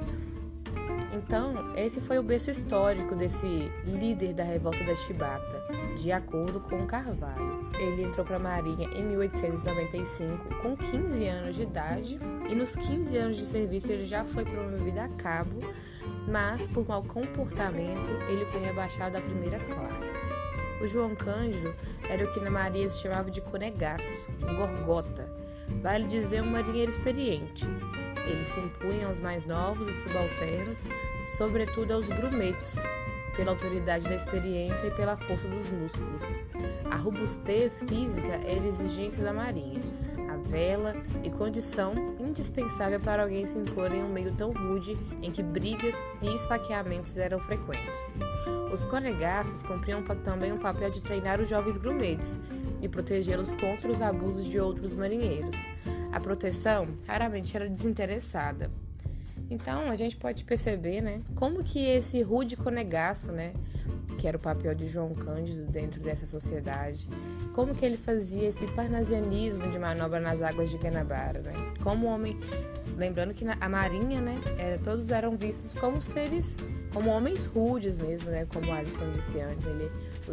Então, 1.12 1.72
esse 1.74 2.00
foi 2.00 2.18
o 2.18 2.22
berço 2.22 2.50
histórico 2.50 3.14
desse 3.16 3.70
líder 3.84 4.34
da 4.34 4.44
revolta 4.44 4.84
da 4.84 4.94
Chibata, 4.94 5.64
de 5.96 6.12
acordo 6.12 6.60
com 6.60 6.86
Carvalho. 6.86 7.68
Ele 7.78 8.04
entrou 8.04 8.24
para 8.24 8.36
a 8.36 8.40
Marinha 8.40 8.88
em 8.94 9.04
1895 9.04 10.54
com 10.62 10.76
15 10.76 11.26
anos 11.26 11.56
de 11.56 11.62
idade 11.62 12.20
e 12.48 12.54
nos 12.54 12.76
15 12.76 13.16
anos 13.16 13.36
de 13.38 13.44
serviço 13.44 13.90
ele 13.90 14.04
já 14.04 14.24
foi 14.24 14.44
promovido 14.44 15.00
a 15.00 15.08
cabo, 15.08 15.60
mas 16.30 16.66
por 16.66 16.86
mau 16.86 17.02
comportamento 17.02 18.10
ele 18.28 18.44
foi 18.46 18.60
rebaixado 18.60 19.16
à 19.16 19.20
primeira 19.20 19.58
classe. 19.58 20.22
O 20.80 20.86
João 20.86 21.14
Cândido 21.14 21.74
era 22.08 22.24
o 22.24 22.32
que 22.32 22.40
na 22.40 22.50
Marinha 22.50 22.88
se 22.88 23.02
chamava 23.02 23.30
de 23.30 23.40
conegaço, 23.40 24.28
gorgota, 24.40 25.28
vale 25.82 26.06
dizer 26.06 26.42
um 26.42 26.50
marinheiro 26.50 26.90
experiente, 26.90 27.66
ele 28.28 28.44
se 28.44 28.60
impunha 28.60 29.06
aos 29.06 29.20
mais 29.20 29.44
novos 29.44 29.88
e 29.88 29.92
subalternos, 30.02 30.84
sobretudo 31.36 31.94
aos 31.94 32.08
grumetes, 32.08 32.76
pela 33.34 33.52
autoridade 33.52 34.08
da 34.08 34.14
experiência 34.14 34.86
e 34.86 34.90
pela 34.90 35.16
força 35.16 35.48
dos 35.48 35.68
músculos. 35.68 36.22
A 36.90 36.96
robustez 36.96 37.84
física 37.88 38.34
era 38.44 38.66
exigência 38.66 39.24
da 39.24 39.32
marinha, 39.32 39.80
a 40.30 40.36
vela 40.36 40.94
e 41.24 41.30
condição 41.30 41.94
indispensável 42.28 43.00
para 43.00 43.22
alguém 43.22 43.46
se 43.46 43.58
impor 43.58 43.92
em 43.92 44.02
um 44.02 44.08
meio 44.08 44.32
tão 44.34 44.52
rude 44.52 44.96
em 45.22 45.30
que 45.30 45.42
brigas 45.42 45.94
e 46.22 46.34
esfaqueamentos 46.34 47.16
eram 47.16 47.40
frequentes. 47.40 47.98
Os 48.72 48.84
conegaços 48.84 49.62
cumpriam 49.62 50.02
também 50.22 50.52
o 50.52 50.58
papel 50.58 50.90
de 50.90 51.02
treinar 51.02 51.40
os 51.40 51.48
jovens 51.48 51.78
grumetes 51.78 52.38
e 52.80 52.88
protegê-los 52.88 53.52
contra 53.54 53.90
os 53.90 54.02
abusos 54.02 54.44
de 54.44 54.60
outros 54.60 54.94
marinheiros. 54.94 55.56
A 56.12 56.20
proteção 56.20 56.88
raramente 57.06 57.56
era 57.56 57.68
desinteressada. 57.68 58.70
Então 59.50 59.90
a 59.90 59.96
gente 59.96 60.16
pode 60.16 60.44
perceber, 60.44 61.00
né, 61.00 61.20
como 61.34 61.64
que 61.64 61.78
esse 61.86 62.20
rude 62.22 62.56
conegaço, 62.56 63.32
né, 63.32 63.54
que 64.18 64.26
era 64.26 64.36
o 64.36 64.40
papel 64.40 64.74
de 64.74 64.86
João 64.86 65.14
Cândido 65.14 65.64
dentro 65.64 66.00
dessa 66.00 66.26
sociedade, 66.26 67.08
como 67.54 67.74
que 67.74 67.86
ele 67.86 67.96
fazia 67.96 68.48
esse 68.48 68.66
parnasianismo 68.66 69.70
de 69.70 69.78
manobra 69.78 70.18
nas 70.18 70.42
águas 70.42 70.70
de 70.70 70.76
Guanabara, 70.76 71.40
né? 71.40 71.54
Como 71.82 72.08
homem, 72.08 72.36
lembrando 72.96 73.32
que 73.32 73.44
a 73.48 73.68
marinha, 73.68 74.20
né, 74.20 74.34
era, 74.58 74.76
todos 74.78 75.10
eram 75.12 75.36
vistos 75.36 75.76
como 75.76 76.02
seres, 76.02 76.56
como 76.92 77.10
homens 77.10 77.46
rudes 77.46 77.96
mesmo, 77.96 78.28
né, 78.30 78.44
como 78.52 78.72
Alisson 78.72 79.10
disse 79.12 79.40
antes, 79.40 79.64
ele 79.64 79.90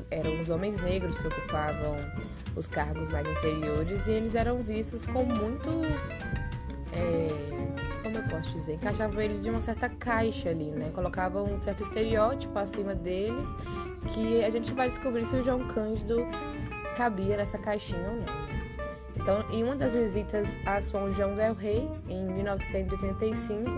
eram 0.09 0.41
os 0.41 0.49
homens 0.49 0.79
negros 0.79 1.17
que 1.19 1.27
ocupavam 1.27 1.95
os 2.55 2.67
cargos 2.67 3.07
mais 3.09 3.27
inferiores 3.27 4.07
e 4.07 4.11
eles 4.11 4.33
eram 4.33 4.57
vistos 4.57 5.05
com 5.05 5.23
muito. 5.23 5.69
É, 6.91 7.54
posso 8.29 8.51
dizer? 8.51 8.75
Encaixavam 8.75 9.21
eles 9.21 9.43
de 9.43 9.49
uma 9.49 9.61
certa 9.61 9.89
caixa 9.89 10.49
ali, 10.49 10.71
né? 10.71 10.91
Colocavam 10.93 11.45
um 11.45 11.61
certo 11.61 11.83
estereótipo 11.83 12.57
acima 12.57 12.93
deles 12.95 13.47
que 14.13 14.43
a 14.43 14.49
gente 14.49 14.73
vai 14.73 14.87
descobrir 14.87 15.25
se 15.25 15.35
o 15.35 15.41
João 15.41 15.67
Cândido 15.67 16.25
cabia 16.95 17.37
nessa 17.37 17.57
caixinha 17.57 18.07
ou 18.09 18.15
não. 18.17 18.55
Então, 19.15 19.43
em 19.51 19.63
uma 19.63 19.75
das 19.75 19.95
visitas 19.95 20.55
a 20.65 20.79
São 20.79 21.11
João 21.11 21.35
del 21.35 21.55
Rei, 21.55 21.89
em 22.07 22.25
1985, 22.25 23.69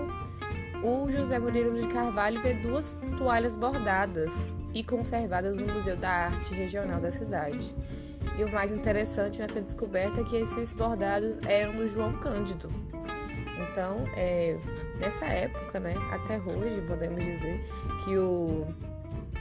o 0.83 1.09
José 1.09 1.39
Murilo 1.39 1.79
de 1.79 1.87
Carvalho 1.87 2.41
vê 2.41 2.53
duas 2.53 3.01
toalhas 3.17 3.55
bordadas 3.55 4.53
e 4.73 4.83
conservadas 4.83 5.57
no 5.57 5.73
Museu 5.73 5.95
da 5.95 6.09
Arte 6.09 6.53
Regional 6.53 6.99
da 6.99 7.11
cidade. 7.11 7.73
E 8.37 8.43
o 8.43 8.51
mais 8.51 8.71
interessante 8.71 9.39
nessa 9.39 9.61
descoberta 9.61 10.21
é 10.21 10.23
que 10.23 10.35
esses 10.35 10.73
bordados 10.73 11.39
eram 11.47 11.75
do 11.77 11.87
João 11.87 12.13
Cândido. 12.19 12.69
Então, 13.57 14.05
é, 14.15 14.57
nessa 14.99 15.25
época, 15.25 15.79
né, 15.79 15.95
até 16.11 16.39
hoje, 16.39 16.81
podemos 16.81 17.23
dizer 17.23 17.63
que 18.03 18.17
o, 18.17 18.67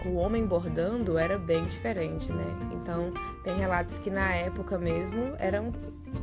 o 0.04 0.14
homem 0.16 0.46
bordando 0.46 1.18
era 1.18 1.38
bem 1.38 1.64
diferente, 1.64 2.32
né? 2.32 2.44
Então, 2.72 3.12
tem 3.42 3.56
relatos 3.56 3.98
que 3.98 4.10
na 4.10 4.34
época 4.34 4.78
mesmo 4.78 5.34
eram 5.38 5.72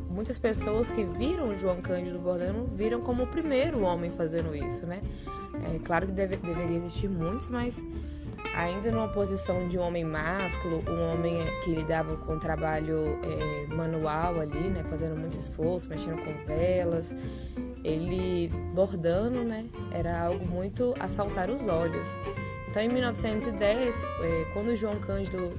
muitas 0.10 0.40
pessoas 0.40 0.90
que 0.92 1.04
viram 1.04 1.58
João 1.58 1.82
Cândido 1.82 2.20
bordando 2.20 2.66
viram 2.68 3.02
como 3.02 3.24
o 3.24 3.28
primeiro 3.28 3.82
homem 3.82 4.12
fazendo 4.12 4.56
isso, 4.56 4.86
né? 4.86 5.02
É 5.76 5.80
claro 5.80 6.08
que 6.08 6.12
deve, 6.12 6.38
deveria 6.38 6.78
existir 6.78 7.08
muitos, 7.08 7.50
mas 7.50 7.84
ainda 8.56 8.92
numa 8.92 9.08
posição 9.08 9.68
de 9.68 9.78
um 9.78 9.82
homem 9.82 10.04
másculo, 10.04 10.84
um 10.88 11.14
homem 11.14 11.40
que 11.64 11.72
lidava 11.72 12.16
com 12.18 12.38
trabalho 12.38 13.20
é, 13.24 13.74
manual 13.74 14.40
ali, 14.40 14.70
né, 14.70 14.84
fazendo 14.90 15.16
muito 15.16 15.34
esforço, 15.34 15.90
mexendo 15.90 16.24
com 16.24 16.34
velas, 16.46 17.16
ele 17.84 18.50
bordando, 18.74 19.44
né, 19.44 19.66
era 19.92 20.22
algo 20.22 20.46
muito 20.46 20.94
a 21.00 21.08
saltar 21.08 21.50
os 21.50 21.68
olhos. 21.68 22.10
Então, 22.70 22.82
em 22.82 22.90
1910, 22.90 24.04
é, 24.04 24.46
quando 24.54 24.76
João 24.76 25.00
Cândido 25.00 25.54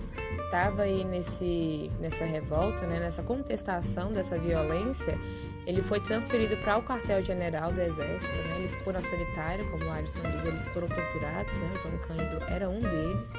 estava 0.44 0.82
aí 0.82 1.04
nesse, 1.04 1.90
nessa 2.00 2.24
revolta, 2.24 2.86
né, 2.86 2.98
nessa 2.98 3.22
contestação 3.22 4.12
dessa 4.12 4.38
violência, 4.38 5.18
ele 5.66 5.82
foi 5.82 5.98
transferido 6.00 6.56
para 6.58 6.76
o 6.76 6.82
quartel-general 6.82 7.72
do 7.72 7.80
Exército, 7.80 8.36
né? 8.36 8.56
ele 8.58 8.68
ficou 8.68 8.92
na 8.92 9.00
solitária, 9.00 9.64
como 9.70 9.84
o 9.84 9.90
Alisson 9.90 10.20
diz, 10.30 10.44
eles 10.44 10.66
foram 10.68 10.88
torturados, 10.88 11.54
né? 11.54 11.72
o 11.74 11.78
João 11.78 11.98
Cândido 11.98 12.44
era 12.48 12.68
um 12.68 12.80
deles, 12.80 13.32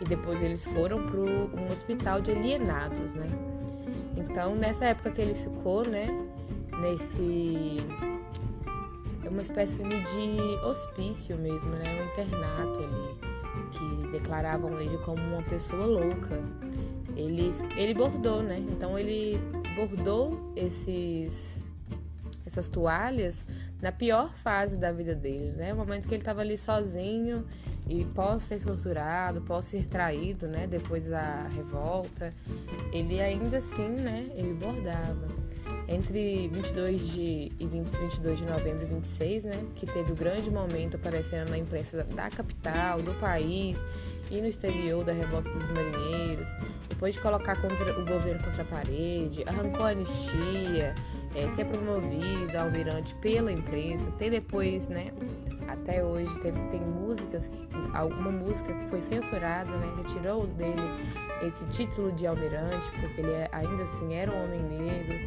e 0.00 0.04
depois 0.04 0.42
eles 0.42 0.66
foram 0.66 1.06
para 1.06 1.20
um 1.20 1.70
hospital 1.70 2.20
de 2.20 2.32
alienados. 2.32 3.14
Né? 3.14 3.28
Então, 4.16 4.56
nessa 4.56 4.86
época 4.86 5.12
que 5.12 5.20
ele 5.20 5.34
ficou, 5.34 5.86
né, 5.86 6.08
nesse 6.80 7.76
uma 9.32 9.42
espécie 9.42 9.82
de 9.82 10.66
hospício 10.66 11.36
mesmo, 11.36 11.70
né, 11.70 12.02
um 12.02 12.06
internato 12.12 12.78
ali, 12.78 13.32
que 13.70 14.12
declaravam 14.12 14.80
ele 14.80 14.98
como 14.98 15.20
uma 15.20 15.42
pessoa 15.42 15.86
louca. 15.86 16.40
Ele, 17.16 17.52
ele 17.76 17.92
bordou, 17.92 18.42
né? 18.42 18.58
Então 18.70 18.98
ele 18.98 19.38
bordou 19.76 20.52
esses 20.56 21.62
essas 22.44 22.68
toalhas 22.68 23.46
na 23.80 23.92
pior 23.92 24.28
fase 24.28 24.76
da 24.76 24.92
vida 24.92 25.14
dele, 25.14 25.52
né? 25.52 25.72
O 25.72 25.76
momento 25.76 26.08
que 26.08 26.14
ele 26.14 26.22
estava 26.22 26.40
ali 26.40 26.56
sozinho 26.56 27.46
e 27.88 28.04
pós 28.04 28.44
ser 28.44 28.62
torturado, 28.62 29.40
pós 29.42 29.64
ser 29.64 29.86
traído, 29.88 30.46
né? 30.46 30.66
Depois 30.66 31.06
da 31.06 31.48
revolta, 31.48 32.32
ele 32.92 33.20
ainda 33.20 33.58
assim, 33.58 33.88
né? 33.88 34.30
Ele 34.34 34.54
bordava. 34.54 35.41
Entre 35.88 36.48
22 36.48 37.12
de 37.12 37.52
e 37.58 37.66
20, 37.66 37.96
22 37.96 38.38
de 38.38 38.46
novembro 38.46 38.82
e 38.82 38.86
26, 38.86 39.44
né? 39.44 39.64
Que 39.74 39.86
teve 39.86 40.12
o 40.12 40.14
grande 40.14 40.50
momento 40.50 40.96
aparecendo 40.96 41.50
na 41.50 41.58
imprensa 41.58 42.04
da, 42.04 42.30
capital, 42.30 43.02
do 43.02 43.12
país 43.14 43.78
e 44.30 44.40
no 44.40 44.46
exterior 44.46 45.04
da 45.04 45.12
revolta 45.12 45.50
dos 45.50 45.68
marinheiros 45.70 46.48
depois 47.02 47.16
de 47.16 47.20
colocar 47.20 47.60
contra, 47.60 47.98
o 47.98 48.06
governo 48.06 48.40
contra 48.44 48.62
a 48.62 48.64
parede, 48.64 49.42
arrancou 49.48 49.84
a 49.84 49.88
anistia, 49.88 50.94
é, 51.34 51.50
ser 51.50 51.64
promovido 51.64 52.56
almirante 52.56 53.12
pela 53.16 53.50
imprensa, 53.50 54.08
tem 54.12 54.30
depois, 54.30 54.86
né, 54.86 55.10
até 55.66 56.04
hoje 56.04 56.38
tem, 56.38 56.52
tem 56.68 56.80
músicas, 56.80 57.50
alguma 57.92 58.30
música 58.30 58.72
que 58.72 58.86
foi 58.86 59.00
censurada, 59.00 59.68
né, 59.72 59.92
retirou 59.96 60.46
dele 60.46 60.80
esse 61.42 61.66
título 61.70 62.12
de 62.12 62.24
almirante, 62.24 62.88
porque 63.00 63.20
ele 63.20 63.32
é, 63.32 63.48
ainda 63.50 63.82
assim 63.82 64.14
era 64.14 64.30
um 64.30 64.44
homem 64.44 64.62
negro. 64.62 65.18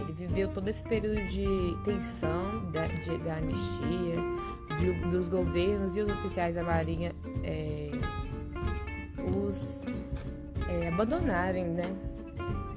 Ele 0.00 0.12
viveu 0.12 0.48
todo 0.48 0.68
esse 0.68 0.82
período 0.84 1.24
de 1.26 1.46
tensão 1.84 2.64
da, 2.70 2.86
de, 2.86 3.18
da 3.18 3.36
anistia, 3.36 4.16
de, 4.78 4.92
dos 5.10 5.28
governos 5.28 5.96
e 5.96 6.00
os 6.00 6.08
oficiais 6.08 6.56
da 6.56 6.62
Marinha 6.62 7.12
é, 7.42 7.90
os 9.36 9.84
é, 10.68 10.88
abandonarem, 10.88 11.64
né? 11.64 11.94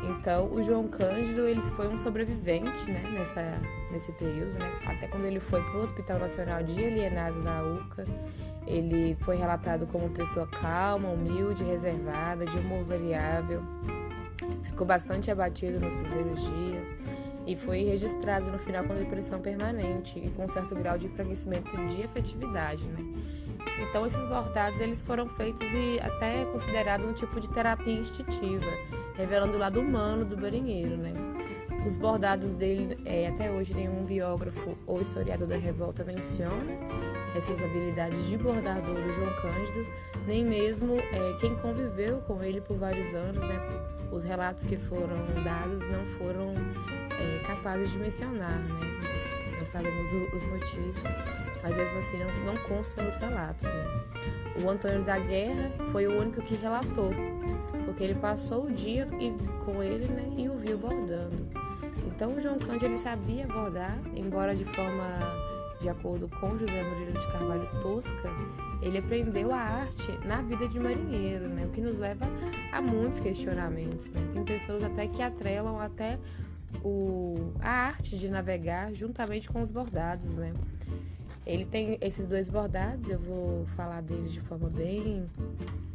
Então, 0.03 0.49
o 0.51 0.61
João 0.63 0.87
Cândido 0.87 1.47
ele 1.47 1.59
foi 1.59 1.87
um 1.87 1.99
sobrevivente 1.99 2.89
né, 2.89 3.03
nessa, 3.11 3.59
nesse 3.91 4.11
período, 4.13 4.57
né? 4.57 4.71
até 4.85 5.07
quando 5.07 5.25
ele 5.25 5.39
foi 5.39 5.61
para 5.61 5.77
o 5.77 5.81
Hospital 5.81 6.19
Nacional 6.19 6.63
de 6.63 6.83
Alienados 6.83 7.43
na 7.43 7.61
UCA. 7.61 8.05
Ele 8.65 9.15
foi 9.21 9.37
relatado 9.37 9.87
como 9.87 10.05
uma 10.05 10.13
pessoa 10.13 10.47
calma, 10.47 11.09
humilde, 11.09 11.63
reservada, 11.63 12.45
de 12.45 12.57
humor 12.57 12.83
variável. 12.83 13.63
Ficou 14.63 14.85
bastante 14.85 15.31
abatido 15.31 15.79
nos 15.79 15.95
primeiros 15.95 16.47
dias 16.47 16.95
e 17.45 17.55
foi 17.55 17.83
registrado 17.83 18.51
no 18.51 18.59
final 18.59 18.83
com 18.83 18.93
depressão 18.93 19.39
permanente 19.39 20.19
e 20.19 20.29
com 20.31 20.43
um 20.43 20.47
certo 20.47 20.75
grau 20.75 20.97
de 20.97 21.07
enfraquecimento 21.07 21.75
de 21.87 22.01
efetividade, 22.01 22.85
né? 22.89 22.99
Então 23.89 24.05
esses 24.05 24.25
bordados 24.25 24.79
eles 24.81 25.01
foram 25.01 25.29
feitos 25.29 25.67
e 25.73 25.99
até 26.01 26.45
considerados 26.45 27.05
um 27.05 27.13
tipo 27.13 27.39
de 27.39 27.49
terapia 27.49 27.93
instintiva, 27.93 28.65
revelando 29.15 29.55
o 29.55 29.59
lado 29.59 29.79
humano 29.79 30.25
do 30.25 30.37
marinheiro, 30.37 30.97
né? 30.97 31.13
Os 31.85 31.95
bordados 31.95 32.53
dele, 32.53 32.97
é, 33.05 33.27
até 33.27 33.49
hoje 33.49 33.73
nenhum 33.73 34.03
biógrafo 34.03 34.77
ou 34.85 35.01
historiador 35.01 35.47
da 35.47 35.55
revolta 35.55 36.03
menciona 36.03 36.77
essas 37.37 37.63
habilidades 37.63 38.27
de 38.27 38.37
bordador 38.37 38.95
do 38.95 39.13
João 39.13 39.33
Cândido, 39.35 39.85
nem 40.25 40.43
mesmo 40.43 40.99
é, 40.99 41.37
quem 41.39 41.55
conviveu 41.55 42.17
com 42.21 42.43
ele 42.43 42.59
por 42.59 42.77
vários 42.77 43.13
anos, 43.13 43.43
né? 43.47 43.59
Os 44.11 44.23
relatos 44.23 44.63
que 44.63 44.75
foram 44.75 45.17
dados 45.43 45.81
não 45.81 46.03
foram 46.17 46.53
é, 47.19 47.43
capazes 47.45 47.91
de 47.91 47.99
mencionar, 47.99 48.57
né? 48.57 49.59
Não 49.59 49.67
sabemos 49.67 50.13
os 50.33 50.43
motivos, 50.43 51.03
mas 51.61 51.77
mesmo 51.77 51.97
assim 51.99 52.17
não, 52.17 52.53
não 52.53 52.57
constam 52.63 53.05
nos 53.05 53.17
relatos, 53.17 53.71
né? 53.71 54.03
O 54.63 54.69
Antônio 54.69 55.03
da 55.03 55.19
Guerra 55.19 55.71
foi 55.91 56.07
o 56.07 56.19
único 56.19 56.41
que 56.41 56.55
relatou, 56.55 57.11
porque 57.85 58.03
ele 58.03 58.15
passou 58.15 58.65
o 58.65 58.71
dia 58.71 59.07
e, 59.19 59.31
com 59.63 59.83
ele 59.83 60.05
né, 60.07 60.33
e 60.35 60.49
o 60.49 60.57
viu 60.57 60.77
bordando. 60.77 61.47
Então 62.07 62.33
o 62.33 62.39
João 62.39 62.57
Cândido 62.57 62.85
ele 62.85 62.97
sabia 62.97 63.45
bordar, 63.45 63.99
embora 64.15 64.55
de 64.55 64.65
forma 64.65 65.46
de 65.79 65.89
acordo 65.89 66.27
com 66.27 66.57
José 66.57 66.83
Murilo 66.83 67.19
de 67.19 67.27
Carvalho 67.31 67.69
Tosca, 67.81 68.29
ele 68.81 68.97
aprendeu 68.97 69.53
a 69.53 69.59
arte 69.59 70.11
na 70.25 70.41
vida 70.41 70.67
de 70.67 70.79
marinheiro, 70.79 71.47
né? 71.47 71.65
o 71.65 71.69
que 71.69 71.81
nos 71.81 71.99
leva 71.99 72.25
a 72.71 72.81
muitos 72.81 73.19
questionamentos. 73.19 74.09
Né? 74.09 74.21
Tem 74.33 74.43
pessoas 74.43 74.83
até 74.83 75.07
que 75.07 75.21
atrelam 75.21 75.79
até 75.79 76.19
o, 76.83 77.53
a 77.59 77.69
arte 77.69 78.17
de 78.17 78.29
navegar 78.29 78.93
juntamente 78.93 79.49
com 79.49 79.61
os 79.61 79.71
bordados. 79.71 80.35
Né? 80.35 80.53
Ele 81.47 81.63
tem 81.63 81.97
esses 82.01 82.27
dois 82.27 82.49
bordados, 82.49 83.09
eu 83.09 83.17
vou 83.17 83.65
falar 83.67 84.01
deles 84.01 84.33
de 84.33 84.41
forma 84.41 84.69
bem 84.69 85.25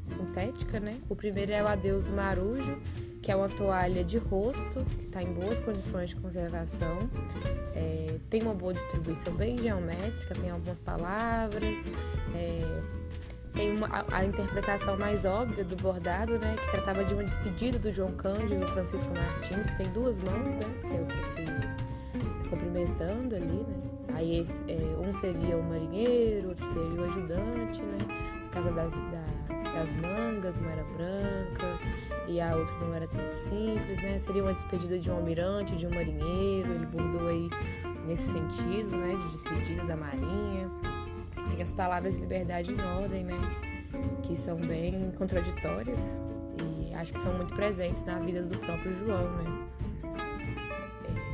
sintética. 0.07 0.81
Né? 0.81 0.99
O 1.11 1.15
primeiro 1.15 1.53
é 1.53 1.63
o 1.63 1.69
Adeus 1.69 2.05
do 2.05 2.15
Marujo, 2.15 2.81
que 3.21 3.31
é 3.31 3.37
uma 3.37 3.51
toalha 3.51 4.03
de 4.03 4.17
rosto, 4.17 4.83
que 4.99 5.05
está 5.05 5.23
em 5.23 5.31
boas 5.31 5.61
condições 5.61 6.11
de 6.11 6.17
conservação, 6.17 6.99
é, 7.75 8.19
tem 8.31 8.43
uma 8.43 8.55
boa 8.55 8.73
distribuição 8.73 9.35
bem 9.35 9.59
geométrica, 9.59 10.35
tem 10.35 10.51
algumas 10.51 10.79
palavras, 10.79 11.87
é, 12.35 12.83
tem 13.53 13.77
uma, 13.77 13.87
a, 13.89 14.17
a, 14.17 14.25
interpretação 14.25 14.97
mais 14.97 15.27
óbvia 15.27 15.65
do 15.65 15.77
bordado, 15.77 16.39
né, 16.39 16.57
que 16.63 16.71
tratava 16.71 17.05
de 17.05 17.13
uma 17.13 17.23
despedida 17.23 17.79
do 17.79 17.93
João 17.93 18.13
Cândido 18.13 18.55
e 18.55 18.59
do 18.59 18.67
Francisco 18.69 19.13
Martins, 19.15 19.69
que 19.69 19.77
tem 19.77 19.93
duas 19.93 20.19
mãos, 20.19 20.55
né, 20.55 20.67
se, 20.81 20.95
se 21.31 22.49
cumprimentando 22.49 23.37
ali, 23.37 23.47
né. 23.47 23.92
Aí 24.15 24.41
esse, 24.41 24.63
é, 24.69 24.77
um 25.01 25.13
seria 25.13 25.57
o 25.57 25.63
marinheiro, 25.63 26.51
outro 26.51 26.67
seria 26.67 27.01
o 27.01 27.05
ajudante, 27.05 27.83
né, 27.83 27.99
por 28.45 28.51
causa 28.51 28.73
das, 28.73 28.97
da, 28.97 29.73
das 29.73 29.93
mangas, 29.93 30.59
uma 30.59 30.71
era 30.71 30.85
branca, 30.85 31.79
e 32.29 32.41
a 32.41 32.57
outra 32.57 32.75
não 32.77 32.95
era 32.95 33.07
tão 33.07 33.33
simples, 33.33 33.97
né? 33.97 34.19
Seria 34.19 34.43
uma 34.43 34.53
despedida 34.53 34.99
de 34.99 35.11
um 35.11 35.17
almirante, 35.17 35.77
de 35.77 35.87
um 35.87 35.91
marinheiro, 35.91 36.73
ele 36.73 36.87
bordou 36.87 37.29
aí 37.29 37.49
nesse 38.07 38.33
sentido, 38.33 38.97
né? 38.97 39.17
De 39.17 39.25
despedida 39.25 39.85
da 39.85 39.97
marinha. 39.97 40.71
Tem 41.51 41.63
as 41.63 41.73
palavras 41.73 42.15
de 42.15 42.21
liberdade 42.23 42.73
em 42.73 42.81
ordem, 43.03 43.25
né? 43.25 43.39
Que 44.23 44.37
são 44.37 44.57
bem 44.57 45.13
contraditórias 45.17 46.23
e 46.59 46.95
acho 46.95 47.13
que 47.13 47.19
são 47.19 47.35
muito 47.35 47.55
presentes 47.55 48.05
na 48.05 48.19
vida 48.19 48.43
do 48.43 48.59
próprio 48.59 48.95
João, 48.95 49.31
né? 49.37 49.69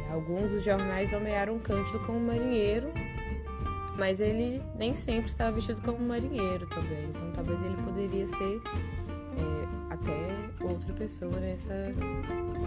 É, 0.08 0.12
alguns 0.12 0.52
dos 0.52 0.64
jornais 0.64 1.12
nomearam 1.12 1.58
Cândido 1.58 1.98
como 2.00 2.20
marinheiro, 2.20 2.88
mas 3.98 4.20
ele 4.20 4.62
nem 4.78 4.94
sempre 4.94 5.28
estava 5.28 5.52
vestido 5.52 5.80
como 5.82 5.98
marinheiro 5.98 6.66
também. 6.66 7.10
Então 7.10 7.30
talvez 7.32 7.62
ele 7.62 7.76
poderia 7.82 8.26
ser 8.26 8.60
outra 10.68 10.92
pessoa 10.92 11.38
nessa 11.40 11.72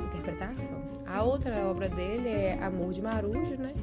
interpretação. 0.06 0.82
A 1.06 1.24
outra 1.24 1.68
obra 1.68 1.88
dele 1.90 2.30
é 2.30 2.58
Amor 2.62 2.92
de 2.92 3.02
Marujo, 3.02 3.56
né? 3.60 3.74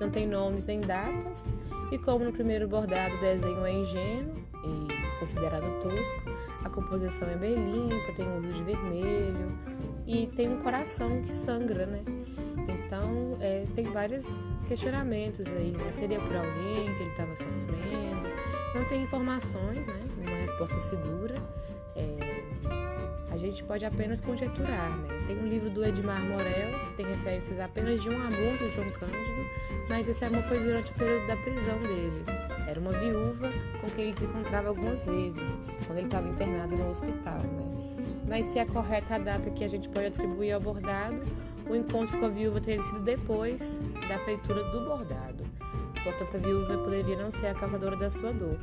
Não 0.00 0.10
tem 0.10 0.26
nomes 0.26 0.66
nem 0.66 0.80
datas, 0.80 1.50
e 1.90 1.98
como 1.98 2.24
no 2.24 2.32
primeiro 2.32 2.68
bordado 2.68 3.16
o 3.16 3.20
desenho 3.20 3.64
é 3.64 3.72
ingênuo 3.72 4.36
e 4.64 5.18
considerado 5.18 5.64
tosco, 5.82 6.22
a 6.64 6.70
composição 6.70 7.28
é 7.28 7.36
bem 7.36 7.54
limpa, 7.54 8.12
tem 8.12 8.36
uso 8.36 8.52
de 8.52 8.62
vermelho 8.62 9.58
e 10.06 10.26
tem 10.28 10.48
um 10.48 10.58
coração 10.58 11.20
que 11.22 11.32
sangra, 11.32 11.86
né? 11.86 12.02
Então, 12.88 13.36
é, 13.42 13.66
tem 13.76 13.84
vários 13.84 14.48
questionamentos 14.66 15.46
aí, 15.48 15.72
né? 15.72 15.92
Seria 15.92 16.18
por 16.18 16.34
alguém 16.34 16.86
que 16.96 17.02
ele 17.02 17.10
estava 17.10 17.36
sofrendo? 17.36 18.28
Não 18.74 18.82
tem 18.86 19.02
informações, 19.02 19.86
né? 19.86 20.00
Uma 20.26 20.36
resposta 20.38 20.78
segura. 20.78 21.36
É, 21.94 22.44
a 23.30 23.36
gente 23.36 23.62
pode 23.62 23.84
apenas 23.84 24.22
conjecturar, 24.22 24.90
né? 25.00 25.22
Tem 25.26 25.38
um 25.38 25.46
livro 25.46 25.68
do 25.68 25.84
Edmar 25.84 26.24
Morel, 26.24 26.80
que 26.86 26.92
tem 26.94 27.04
referências 27.04 27.60
apenas 27.60 28.02
de 28.02 28.08
um 28.08 28.16
amor 28.16 28.56
do 28.56 28.66
João 28.70 28.90
Cândido, 28.92 29.46
mas 29.86 30.08
esse 30.08 30.24
amor 30.24 30.42
foi 30.44 30.58
durante 30.58 30.90
o 30.90 30.94
período 30.94 31.26
da 31.26 31.36
prisão 31.36 31.78
dele. 31.82 32.24
Era 32.66 32.80
uma 32.80 32.92
viúva 32.92 33.52
com 33.82 33.90
quem 33.90 34.04
ele 34.04 34.14
se 34.14 34.24
encontrava 34.24 34.70
algumas 34.70 35.04
vezes, 35.04 35.58
quando 35.86 35.98
ele 35.98 36.06
estava 36.06 36.26
internado 36.26 36.74
no 36.74 36.88
hospital, 36.88 37.40
né? 37.42 37.68
Mas 38.26 38.46
se 38.46 38.58
é 38.58 38.64
correta 38.64 39.16
a 39.16 39.18
data 39.18 39.50
que 39.50 39.62
a 39.62 39.68
gente 39.68 39.90
pode 39.90 40.06
atribuir 40.06 40.52
ao 40.52 40.60
bordado, 40.60 41.22
o 41.68 41.76
encontro 41.76 42.18
com 42.18 42.26
a 42.26 42.28
viúva 42.28 42.60
teria 42.60 42.82
sido 42.82 43.00
depois 43.00 43.82
da 44.08 44.18
feitura 44.20 44.64
do 44.64 44.84
bordado. 44.84 45.44
Portanto, 46.02 46.36
a 46.36 46.38
viúva 46.38 46.78
poderia 46.78 47.16
não 47.16 47.30
ser 47.30 47.48
a 47.48 47.54
causadora 47.54 47.96
da 47.96 48.08
sua 48.08 48.32
dor. 48.32 48.58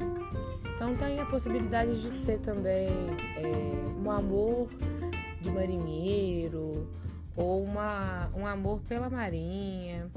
Então 0.74 0.96
tem 0.96 1.20
a 1.20 1.26
possibilidade 1.26 2.02
de 2.02 2.10
ser 2.10 2.40
também 2.40 2.90
é, 3.38 4.02
um 4.04 4.10
amor 4.10 4.68
de 5.40 5.52
marinheiro 5.52 6.88
ou 7.36 7.64
uma, 7.64 8.30
um 8.36 8.46
amor 8.46 8.80
pela 8.88 9.10
marinha. 9.10 10.10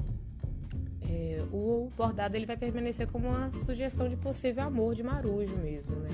É, 1.09 1.43
o 1.51 1.89
bordado 1.95 2.35
ele 2.35 2.45
vai 2.45 2.57
permanecer 2.57 3.07
como 3.07 3.29
uma 3.29 3.51
sugestão 3.59 4.07
de 4.07 4.15
possível 4.15 4.63
amor 4.63 4.95
de 4.95 5.03
marujo 5.03 5.55
mesmo, 5.57 5.95
né? 5.97 6.09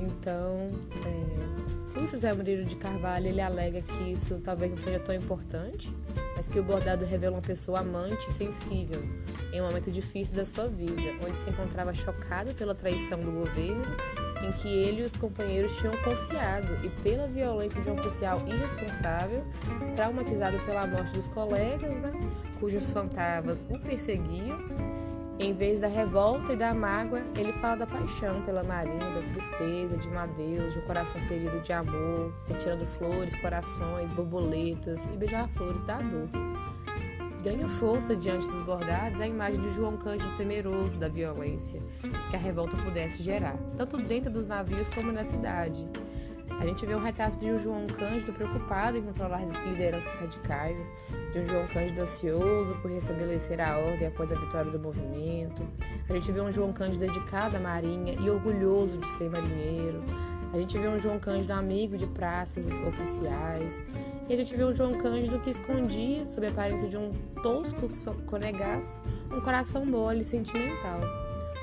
Então, 0.00 0.70
é, 1.04 1.59
o 1.98 2.06
José 2.06 2.32
Murilo 2.32 2.64
de 2.64 2.76
Carvalho 2.76 3.26
ele 3.26 3.40
alega 3.40 3.82
que 3.82 4.12
isso 4.12 4.38
talvez 4.40 4.72
não 4.72 4.78
seja 4.78 5.00
tão 5.00 5.14
importante, 5.14 5.94
mas 6.36 6.48
que 6.48 6.58
o 6.58 6.62
bordado 6.62 7.04
revela 7.04 7.36
uma 7.36 7.42
pessoa 7.42 7.80
amante 7.80 8.26
e 8.26 8.30
sensível 8.30 9.02
em 9.52 9.60
um 9.60 9.66
momento 9.66 9.90
difícil 9.90 10.36
da 10.36 10.44
sua 10.44 10.68
vida, 10.68 11.14
onde 11.26 11.38
se 11.38 11.50
encontrava 11.50 11.92
chocado 11.92 12.54
pela 12.54 12.74
traição 12.74 13.20
do 13.20 13.32
governo 13.32 13.84
em 14.42 14.52
que 14.52 14.68
ele 14.68 15.02
e 15.02 15.04
os 15.04 15.12
companheiros 15.12 15.76
tinham 15.78 15.94
confiado 15.98 16.78
e 16.82 16.88
pela 17.02 17.26
violência 17.26 17.80
de 17.80 17.90
um 17.90 17.94
oficial 17.94 18.42
irresponsável, 18.46 19.44
traumatizado 19.94 20.58
pela 20.60 20.86
morte 20.86 21.12
dos 21.12 21.28
colegas, 21.28 21.98
né, 21.98 22.12
cujos 22.58 22.90
fantasmas 22.90 23.66
o 23.68 23.78
perseguiam 23.78 24.58
em 25.40 25.54
vez 25.54 25.80
da 25.80 25.86
revolta 25.86 26.52
e 26.52 26.56
da 26.56 26.74
mágoa, 26.74 27.22
ele 27.34 27.52
fala 27.54 27.78
da 27.78 27.86
paixão 27.86 28.42
pela 28.42 28.62
marinha, 28.62 28.98
da 28.98 29.22
tristeza, 29.22 29.96
de 29.96 30.06
um 30.08 30.18
adeus, 30.18 30.74
de 30.74 30.80
um 30.80 30.82
coração 30.82 31.18
ferido 31.22 31.58
de 31.60 31.72
amor, 31.72 32.30
retirando 32.46 32.84
flores, 32.84 33.34
corações, 33.36 34.10
borboletas 34.10 35.06
e 35.06 35.16
beija-flores 35.16 35.82
da 35.82 35.96
dor. 36.02 36.28
Ganha 37.42 37.66
força 37.70 38.14
diante 38.14 38.50
dos 38.50 38.60
bordados 38.66 39.18
a 39.18 39.26
imagem 39.26 39.62
de 39.62 39.70
João 39.70 39.96
Cândido 39.96 40.30
temeroso 40.36 40.98
da 40.98 41.08
violência 41.08 41.80
que 42.28 42.36
a 42.36 42.38
revolta 42.38 42.76
pudesse 42.76 43.22
gerar, 43.22 43.56
tanto 43.78 43.96
dentro 43.96 44.30
dos 44.30 44.46
navios 44.46 44.90
como 44.90 45.10
na 45.10 45.24
cidade. 45.24 45.88
A 46.60 46.66
gente 46.66 46.84
vê 46.84 46.94
um 46.94 47.00
retrato 47.00 47.38
de 47.38 47.50
um 47.50 47.58
João 47.58 47.86
Cândido 47.86 48.34
preocupado 48.34 48.98
em 48.98 49.02
controlar 49.02 49.42
lideranças 49.66 50.14
radicais, 50.16 50.92
de 51.32 51.38
um 51.38 51.46
João 51.46 51.66
Cândido 51.66 52.02
ansioso 52.02 52.74
por 52.82 52.90
restabelecer 52.90 53.58
a 53.58 53.78
ordem 53.78 54.08
após 54.08 54.30
a 54.30 54.38
vitória 54.38 54.70
do 54.70 54.78
movimento. 54.78 55.66
A 56.06 56.12
gente 56.12 56.30
vê 56.30 56.38
um 56.38 56.52
João 56.52 56.70
Cândido 56.70 57.06
dedicado 57.06 57.56
à 57.56 57.60
marinha 57.60 58.14
e 58.20 58.28
orgulhoso 58.28 58.98
de 58.98 59.08
ser 59.08 59.30
marinheiro. 59.30 60.04
A 60.52 60.58
gente 60.58 60.78
vê 60.78 60.86
um 60.86 60.98
João 60.98 61.18
Cândido 61.18 61.54
amigo 61.54 61.96
de 61.96 62.06
praças 62.06 62.68
oficiais. 62.86 63.80
E 64.28 64.34
a 64.34 64.36
gente 64.36 64.54
vê 64.54 64.62
um 64.62 64.72
João 64.72 64.98
Cândido 64.98 65.38
que 65.38 65.48
escondia, 65.48 66.26
sob 66.26 66.46
a 66.46 66.50
aparência 66.50 66.86
de 66.86 66.98
um 66.98 67.10
tosco 67.42 67.88
conegaço, 68.26 69.00
um 69.32 69.40
coração 69.40 69.86
mole 69.86 70.20
e 70.20 70.24
sentimental. 70.24 71.19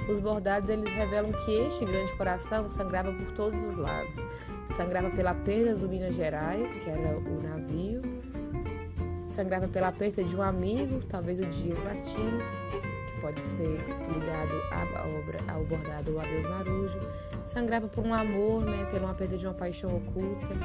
Os 0.09 0.19
bordados 0.19 0.69
eles 0.69 0.89
revelam 0.89 1.31
que 1.31 1.51
este 1.51 1.83
grande 1.85 2.13
coração 2.13 2.69
sangrava 2.69 3.11
por 3.11 3.31
todos 3.31 3.63
os 3.63 3.77
lados. 3.77 4.17
Sangrava 4.69 5.09
pela 5.09 5.33
perda 5.33 5.75
do 5.75 5.89
Minas 5.89 6.15
Gerais, 6.15 6.77
que 6.77 6.89
era 6.89 7.17
o 7.17 7.41
navio. 7.41 8.01
Sangrava 9.27 9.67
pela 9.67 9.91
perda 9.91 10.23
de 10.23 10.35
um 10.35 10.41
amigo, 10.41 11.03
talvez 11.05 11.39
o 11.39 11.45
Dias 11.45 11.79
Martins, 11.83 12.45
pode 13.27 13.41
ser 13.41 13.77
ligado 14.13 14.55
à 14.71 15.05
obra, 15.19 15.39
ao 15.49 15.61
bordado 15.65 16.13
O 16.13 16.19
Adeus 16.19 16.45
Marujo. 16.45 16.99
Sangrava 17.43 17.85
por 17.89 18.05
um 18.05 18.13
amor, 18.13 18.63
né, 18.63 18.85
pela 18.89 19.07
uma 19.07 19.13
perda 19.13 19.37
de 19.37 19.45
uma 19.45 19.53
paixão 19.53 19.97
oculta. 19.97 20.55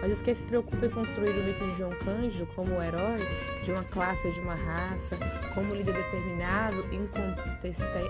Mas 0.00 0.10
os 0.10 0.20
que 0.20 0.34
se 0.34 0.42
preocupam 0.42 0.86
em 0.86 0.90
construir 0.90 1.30
o 1.30 1.44
mito 1.44 1.64
de 1.64 1.78
João 1.78 1.92
Cândido 2.04 2.44
como 2.56 2.74
o 2.74 2.82
herói 2.82 3.20
de 3.62 3.70
uma 3.70 3.84
classe 3.84 4.26
ou 4.26 4.32
de 4.32 4.40
uma 4.40 4.56
raça, 4.56 5.16
como 5.54 5.76
líder 5.76 5.94
determinado, 5.94 6.84
incontesta, 6.92 8.00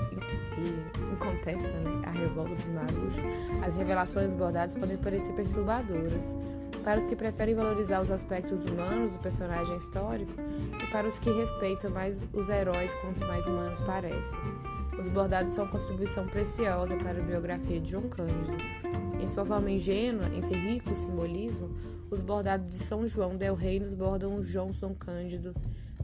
que 0.54 1.12
incontesta 1.12 1.68
né, 1.68 2.00
a 2.06 2.10
revolta 2.10 2.54
dos 2.54 2.70
Marujos, 2.70 3.22
as 3.62 3.74
revelações 3.74 4.28
dos 4.28 4.36
bordados 4.36 4.74
podem 4.74 4.96
parecer 4.96 5.34
perturbadoras. 5.34 6.34
Para 6.84 6.98
os 6.98 7.06
que 7.06 7.16
preferem 7.16 7.54
valorizar 7.54 8.00
os 8.00 8.10
aspectos 8.10 8.64
humanos 8.64 9.12
do 9.12 9.18
personagem 9.18 9.76
histórico 9.76 10.32
e 10.82 10.86
para 10.90 11.06
os 11.06 11.18
que 11.18 11.30
respeitam 11.30 11.90
mais 11.90 12.26
os 12.32 12.48
heróis 12.48 12.94
quanto 12.96 13.26
mais 13.26 13.46
humanos 13.46 13.80
parecem. 13.80 14.40
Os 14.98 15.08
bordados 15.08 15.54
são 15.54 15.64
uma 15.64 15.70
contribuição 15.70 16.26
preciosa 16.26 16.96
para 16.96 17.20
a 17.20 17.22
biografia 17.22 17.80
de 17.80 17.92
João 17.92 18.08
Cândido. 18.08 18.56
Em 19.20 19.26
sua 19.26 19.44
forma 19.44 19.70
ingênua, 19.70 20.28
em 20.34 20.40
seu 20.40 20.56
rico 20.56 20.94
simbolismo, 20.94 21.70
os 22.10 22.22
bordados 22.22 22.66
de 22.66 22.82
São 22.82 23.06
João 23.06 23.36
del 23.36 23.54
Rei 23.54 23.78
nos 23.78 23.94
bordam 23.94 24.34
um 24.34 24.42
João 24.42 24.72
São 24.72 24.94
Cândido 24.94 25.54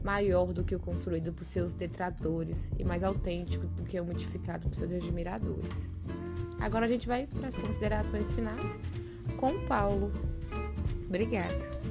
maior 0.03 0.53
do 0.53 0.63
que 0.63 0.75
o 0.75 0.79
construído 0.79 1.33
por 1.33 1.43
seus 1.43 1.73
detratores 1.73 2.69
e 2.77 2.83
mais 2.83 3.03
autêntico 3.03 3.65
do 3.65 3.83
que 3.83 3.99
o 3.99 4.05
modificado 4.05 4.67
por 4.69 4.75
seus 4.75 4.91
admiradores. 4.91 5.89
Agora 6.59 6.85
a 6.85 6.87
gente 6.87 7.07
vai 7.07 7.25
para 7.25 7.47
as 7.47 7.57
considerações 7.57 8.31
finais 8.31 8.81
com 9.37 9.65
Paulo. 9.65 10.11
Obrigada. 11.07 11.85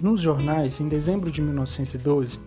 Nos 0.00 0.20
jornais, 0.20 0.80
em 0.80 0.88
dezembro 0.88 1.30
de 1.30 1.40
1912, 1.40 2.38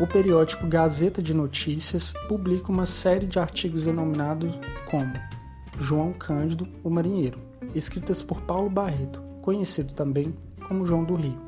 o 0.00 0.06
periódico 0.08 0.66
Gazeta 0.66 1.22
de 1.22 1.32
Notícias 1.32 2.12
publica 2.26 2.72
uma 2.72 2.84
série 2.84 3.26
de 3.26 3.38
artigos 3.38 3.84
denominados 3.84 4.52
como 4.90 5.12
João 5.78 6.12
Cândido, 6.12 6.66
o 6.82 6.90
Marinheiro, 6.90 7.38
escritas 7.74 8.22
por 8.22 8.40
Paulo 8.40 8.68
Barreto, 8.68 9.22
conhecido 9.40 9.94
também 9.94 10.34
como 10.66 10.84
João 10.84 11.04
do 11.04 11.14
Rio. 11.14 11.38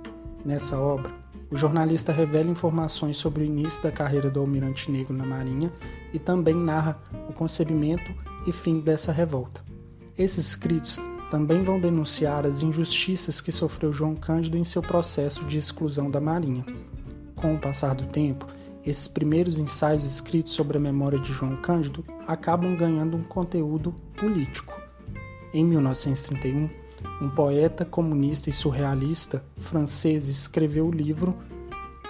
Nessa 0.44 0.78
obra, 0.78 1.12
o 1.50 1.56
jornalista 1.56 2.12
revela 2.12 2.50
informações 2.50 3.16
sobre 3.16 3.42
o 3.42 3.46
início 3.46 3.82
da 3.82 3.90
carreira 3.90 4.30
do 4.30 4.38
almirante 4.38 4.90
negro 4.90 5.12
na 5.12 5.24
Marinha 5.24 5.72
e 6.12 6.18
também 6.18 6.54
narra 6.54 7.00
o 7.28 7.32
concebimento 7.32 8.14
e 8.46 8.52
fim 8.52 8.80
dessa 8.80 9.12
revolta. 9.12 9.62
Esses 10.16 10.48
escritos 10.48 10.98
também 11.30 11.62
vão 11.62 11.80
denunciar 11.80 12.46
as 12.46 12.62
injustiças 12.62 13.40
que 13.40 13.50
sofreu 13.50 13.92
João 13.92 14.14
Cândido 14.14 14.56
em 14.56 14.64
seu 14.64 14.80
processo 14.80 15.44
de 15.44 15.58
exclusão 15.58 16.10
da 16.10 16.20
Marinha. 16.20 16.64
Com 17.34 17.54
o 17.54 17.58
passar 17.58 17.94
do 17.94 18.06
tempo, 18.06 18.46
esses 18.84 19.08
primeiros 19.08 19.58
ensaios 19.58 20.04
escritos 20.04 20.52
sobre 20.52 20.76
a 20.76 20.80
memória 20.80 21.18
de 21.18 21.32
João 21.32 21.56
Cândido 21.56 22.04
acabam 22.26 22.76
ganhando 22.76 23.16
um 23.16 23.24
conteúdo 23.24 23.92
político. 24.14 24.72
Em 25.52 25.64
1931, 25.64 26.70
um 27.20 27.28
poeta 27.28 27.84
comunista 27.84 28.48
e 28.48 28.52
surrealista 28.52 29.44
francês 29.58 30.28
escreveu 30.28 30.86
o 30.86 30.92
livro 30.92 31.34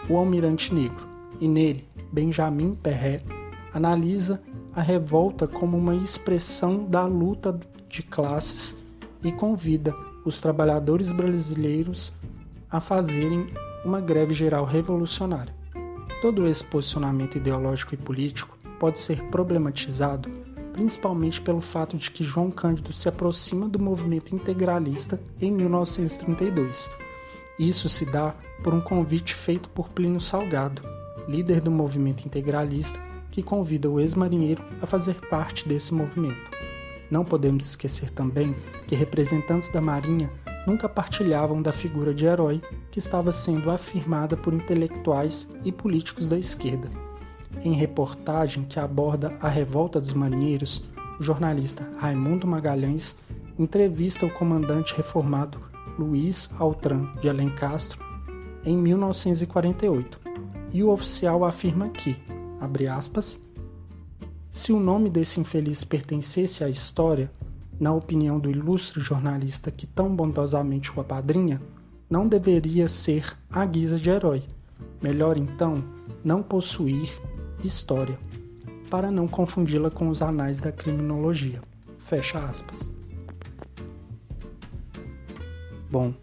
O 0.08 0.16
Almirante 0.16 0.74
Negro, 0.74 1.08
e 1.40 1.48
nele, 1.48 1.88
Benjamin 2.12 2.74
Perret 2.74 3.24
analisa 3.72 4.42
a 4.76 4.82
revolta 4.82 5.48
como 5.48 5.78
uma 5.78 5.94
expressão 5.94 6.84
da 6.84 7.06
luta 7.06 7.58
de 7.88 8.02
classes 8.02 8.76
e 9.24 9.32
convida 9.32 9.94
os 10.22 10.38
trabalhadores 10.38 11.10
brasileiros 11.10 12.12
a 12.70 12.78
fazerem 12.78 13.46
uma 13.82 14.02
greve 14.02 14.34
geral 14.34 14.66
revolucionária. 14.66 15.54
Todo 16.20 16.46
esse 16.46 16.62
posicionamento 16.62 17.38
ideológico 17.38 17.94
e 17.94 17.96
político 17.96 18.58
pode 18.78 18.98
ser 18.98 19.22
problematizado 19.30 20.30
principalmente 20.74 21.40
pelo 21.40 21.62
fato 21.62 21.96
de 21.96 22.10
que 22.10 22.22
João 22.22 22.50
Cândido 22.50 22.92
se 22.92 23.08
aproxima 23.08 23.66
do 23.66 23.78
movimento 23.78 24.34
integralista 24.34 25.18
em 25.40 25.50
1932. 25.50 26.90
Isso 27.58 27.88
se 27.88 28.04
dá 28.04 28.34
por 28.62 28.74
um 28.74 28.80
convite 28.82 29.34
feito 29.34 29.70
por 29.70 29.88
Plínio 29.88 30.20
Salgado, 30.20 30.82
líder 31.26 31.62
do 31.62 31.70
movimento 31.70 32.26
integralista 32.26 33.00
que 33.30 33.42
convida 33.42 33.88
o 33.88 34.00
ex-marinheiro 34.00 34.62
a 34.80 34.86
fazer 34.86 35.14
parte 35.28 35.68
desse 35.68 35.92
movimento. 35.92 36.50
Não 37.10 37.24
podemos 37.24 37.66
esquecer 37.66 38.10
também 38.10 38.54
que 38.86 38.94
representantes 38.94 39.70
da 39.70 39.80
Marinha 39.80 40.30
nunca 40.66 40.88
partilhavam 40.88 41.62
da 41.62 41.72
figura 41.72 42.12
de 42.12 42.24
herói 42.24 42.60
que 42.90 42.98
estava 42.98 43.30
sendo 43.30 43.70
afirmada 43.70 44.36
por 44.36 44.52
intelectuais 44.52 45.48
e 45.64 45.70
políticos 45.70 46.28
da 46.28 46.38
esquerda. 46.38 46.90
Em 47.62 47.74
reportagem 47.74 48.64
que 48.64 48.80
aborda 48.80 49.36
a 49.40 49.48
revolta 49.48 50.00
dos 50.00 50.12
marinheiros, 50.12 50.84
o 51.18 51.22
jornalista 51.22 51.88
Raimundo 51.98 52.46
Magalhães 52.46 53.16
entrevista 53.58 54.26
o 54.26 54.30
comandante 54.30 54.94
reformado 54.94 55.58
Luiz 55.98 56.50
Altran 56.58 57.06
de 57.22 57.28
Alencastro 57.28 58.04
em 58.64 58.76
1948, 58.76 60.20
e 60.72 60.82
o 60.82 60.90
oficial 60.90 61.44
afirma 61.44 61.88
que, 61.88 62.16
abre 62.60 62.86
aspas, 62.86 63.40
se 64.50 64.72
o 64.72 64.80
nome 64.80 65.10
desse 65.10 65.38
infeliz 65.38 65.84
pertencesse 65.84 66.64
à 66.64 66.68
história, 66.68 67.30
na 67.78 67.92
opinião 67.92 68.38
do 68.38 68.50
ilustre 68.50 69.00
jornalista 69.00 69.70
que 69.70 69.86
tão 69.86 70.14
bondosamente 70.14 70.90
o 70.90 71.00
apadrinha, 71.00 71.60
não 72.08 72.26
deveria 72.26 72.88
ser 72.88 73.36
a 73.50 73.64
guisa 73.66 73.98
de 73.98 74.08
herói. 74.08 74.42
Melhor 75.02 75.36
então 75.36 75.84
não 76.24 76.42
possuir 76.42 77.10
história, 77.62 78.18
para 78.88 79.10
não 79.10 79.28
confundi-la 79.28 79.90
com 79.90 80.08
os 80.08 80.22
anais 80.22 80.60
da 80.60 80.72
criminologia. 80.72 81.60
Fecha 81.98 82.38
aspas. 82.38 82.90
Bom, 85.90 86.14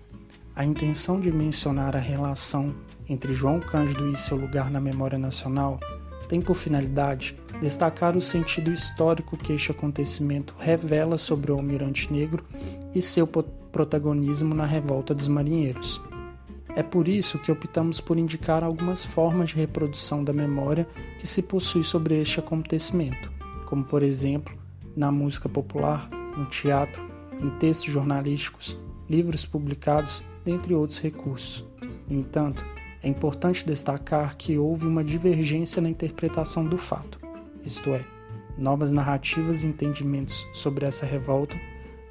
a 0.56 0.66
intenção 0.66 1.20
de 1.20 1.32
mencionar 1.32 1.96
a 1.96 2.00
relação 2.00 2.74
entre 3.08 3.34
João 3.34 3.60
Cândido 3.60 4.10
e 4.10 4.16
seu 4.16 4.38
lugar 4.38 4.72
na 4.72 4.80
memória 4.80 5.18
nacional 5.18 5.80
tem 6.28 6.42
por 6.42 6.56
finalidade 6.56 7.36
destacar 7.62 8.18
o 8.18 8.22
sentido 8.22 8.72
histórico 8.72 9.38
que 9.38 9.54
este 9.54 9.72
acontecimento 9.72 10.56
revela 10.60 11.18
sobre 11.18 11.52
o 11.52 11.56
almirante 11.56 12.12
negro 12.12 12.44
e 12.94 13.02
seu 13.02 13.28
protagonismo 13.28 14.54
na 14.54 14.66
revolta 14.66 15.14
dos 15.14 15.28
marinheiros. 15.28 16.02
É 16.76 16.82
por 16.82 17.08
isso 17.08 17.38
que 17.38 17.52
optamos 17.52 18.02
por 18.02 18.18
indicar 18.18 18.64
algumas 18.64 19.06
formas 19.06 19.50
de 19.50 19.56
reprodução 19.56 20.24
da 20.24 20.34
memória 20.34 20.88
que 21.20 21.28
se 21.28 21.42
possui 21.42 21.84
sobre 21.84 22.20
este 22.20 22.40
acontecimento, 22.40 23.32
como 23.66 23.84
por 23.84 24.02
exemplo, 24.02 24.58
na 24.96 25.12
música 25.12 25.48
popular, 25.48 26.10
no 26.36 26.46
teatro, 26.48 27.04
em 27.40 27.50
textos 27.60 27.92
jornalísticos, 27.92 28.78
livros 29.08 29.46
publicados, 29.46 30.24
dentre 30.44 30.74
outros 30.74 31.00
recursos. 31.00 31.64
No 32.08 32.20
entanto, 32.20 32.64
é 33.04 33.10
importante 33.10 33.66
destacar 33.66 34.38
que 34.38 34.58
houve 34.58 34.88
uma 34.88 35.04
divergência 35.04 35.82
na 35.82 35.90
interpretação 35.90 36.66
do 36.66 36.78
fato, 36.78 37.20
isto 37.66 37.90
é, 37.90 38.04
novas 38.58 38.94
narrativas 38.94 39.64
e 39.64 39.68
entendimentos 39.68 40.48
sobre 40.54 40.86
essa 40.86 41.06
revolta 41.06 41.60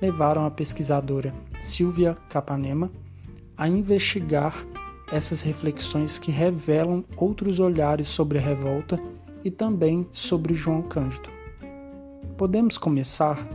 levaram 0.00 0.44
a 0.44 0.50
pesquisadora 0.50 1.32
Silvia 1.62 2.16
Capanema 2.28 2.90
a 3.56 3.68
investigar 3.68 4.66
essas 5.10 5.40
reflexões 5.40 6.18
que 6.18 6.30
revelam 6.30 7.04
outros 7.16 7.58
olhares 7.58 8.08
sobre 8.08 8.38
a 8.38 8.40
revolta 8.40 9.00
e 9.44 9.50
também 9.50 10.06
sobre 10.12 10.54
João 10.54 10.82
Cândido. 10.82 11.28
Podemos 12.36 12.76
começar 12.76 13.48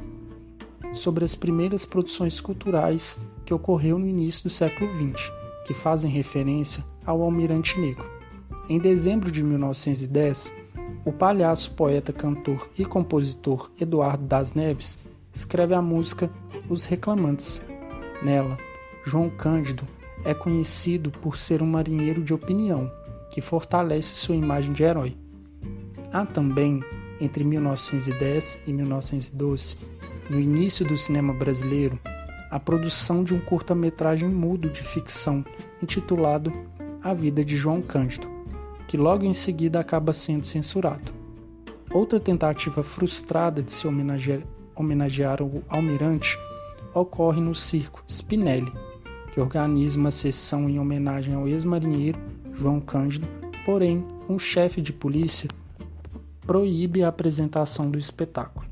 sobre 0.93 1.25
as 1.25 1.35
primeiras 1.35 1.85
produções 1.85 2.39
culturais 2.39 3.19
que 3.45 3.53
ocorreu 3.53 3.99
no 3.99 4.07
início 4.07 4.43
do 4.43 4.49
século 4.49 4.89
XX, 4.93 5.31
que 5.65 5.73
fazem 5.73 6.09
referência 6.09 6.83
ao 7.07 7.23
Almirante 7.23 7.79
Negro. 7.79 8.05
Em 8.69 8.77
dezembro 8.77 9.31
de 9.31 9.41
1910, 9.41 10.53
O 11.05 11.11
palhaço, 11.11 11.73
poeta, 11.73 12.11
cantor 12.11 12.69
e 12.77 12.83
compositor 12.83 13.71
Eduardo 13.79 14.25
das 14.25 14.53
Neves 14.53 14.99
escreve 15.33 15.73
a 15.73 15.81
música 15.81 16.29
Os 16.69 16.83
Reclamantes. 16.83 17.61
Nela, 18.21 18.57
João 19.05 19.29
Cândido 19.29 19.85
é 20.25 20.33
conhecido 20.33 21.09
por 21.09 21.37
ser 21.37 21.63
um 21.63 21.65
marinheiro 21.65 22.21
de 22.21 22.33
opinião, 22.33 22.91
que 23.31 23.39
fortalece 23.39 24.15
sua 24.15 24.35
imagem 24.35 24.73
de 24.73 24.83
herói. 24.83 25.15
Há 26.11 26.25
também, 26.25 26.83
entre 27.21 27.43
1910 27.43 28.59
e 28.67 28.73
1912, 28.73 29.77
no 30.29 30.39
início 30.41 30.85
do 30.85 30.97
cinema 30.97 31.33
brasileiro, 31.33 31.97
a 32.51 32.59
produção 32.59 33.23
de 33.23 33.33
um 33.33 33.39
curta-metragem 33.39 34.27
mudo 34.27 34.69
de 34.69 34.83
ficção 34.83 35.45
intitulado 35.81 36.51
A 37.01 37.13
Vida 37.13 37.45
de 37.45 37.55
João 37.55 37.81
Cândido, 37.81 38.27
que 38.87 38.97
logo 38.97 39.23
em 39.23 39.33
seguida 39.33 39.79
acaba 39.79 40.13
sendo 40.13 40.45
censurado. 40.45 41.13
Outra 41.91 42.19
tentativa 42.19 42.83
frustrada 42.83 43.61
de 43.61 43.71
se 43.71 43.87
homenagear, 43.87 44.41
homenagear 44.75 45.41
o 45.41 45.63
almirante 45.69 46.37
ocorre 46.93 47.39
no 47.39 47.53
circo 47.53 48.03
Spinelli, 48.09 48.71
que 49.31 49.39
organiza 49.39 49.97
uma 49.97 50.11
sessão 50.11 50.69
em 50.69 50.79
homenagem 50.79 51.33
ao 51.35 51.47
ex-marinheiro 51.47 52.19
João 52.53 52.79
Cândido, 52.79 53.27
porém, 53.65 54.03
um 54.27 54.39
chefe 54.39 54.81
de 54.81 54.91
polícia 54.91 55.47
proíbe 56.41 57.03
a 57.03 57.09
apresentação 57.09 57.89
do 57.89 57.99
espetáculo. 57.99 58.65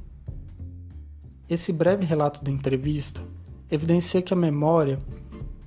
Esse 1.48 1.72
breve 1.72 2.04
relato 2.04 2.44
da 2.44 2.50
entrevista 2.50 3.22
evidencia 3.70 4.22
que 4.22 4.34
a 4.34 4.38
memória 4.38 4.98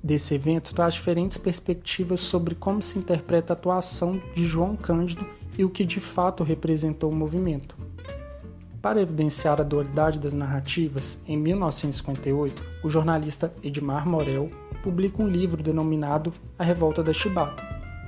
desse 0.03 0.33
evento 0.33 0.73
traz 0.73 0.93
diferentes 0.93 1.37
perspectivas 1.37 2.19
sobre 2.21 2.55
como 2.55 2.81
se 2.81 2.97
interpreta 2.97 3.53
a 3.53 3.55
atuação 3.55 4.21
de 4.35 4.45
João 4.45 4.75
Cândido 4.75 5.25
e 5.57 5.63
o 5.65 5.69
que 5.69 5.83
de 5.83 5.99
fato 5.99 6.43
representou 6.43 7.11
o 7.11 7.15
movimento. 7.15 7.75
Para 8.81 9.01
evidenciar 9.01 9.59
a 9.59 9.63
dualidade 9.63 10.19
das 10.19 10.33
narrativas, 10.33 11.19
em 11.27 11.37
1958, 11.37 12.63
o 12.81 12.89
jornalista 12.89 13.53
Edmar 13.61 14.07
Morel 14.07 14.49
publica 14.81 15.21
um 15.21 15.27
livro 15.27 15.61
denominado 15.61 16.31
A 16.57 16.63
Revolta 16.63 17.03
da 17.03 17.11
Chibata, 17.11 17.61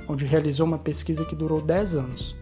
onde 0.08 0.26
realizou 0.26 0.66
uma 0.66 0.78
pesquisa 0.78 1.26
que 1.26 1.36
durou 1.36 1.62
10 1.62 1.96
anos. 1.96 2.36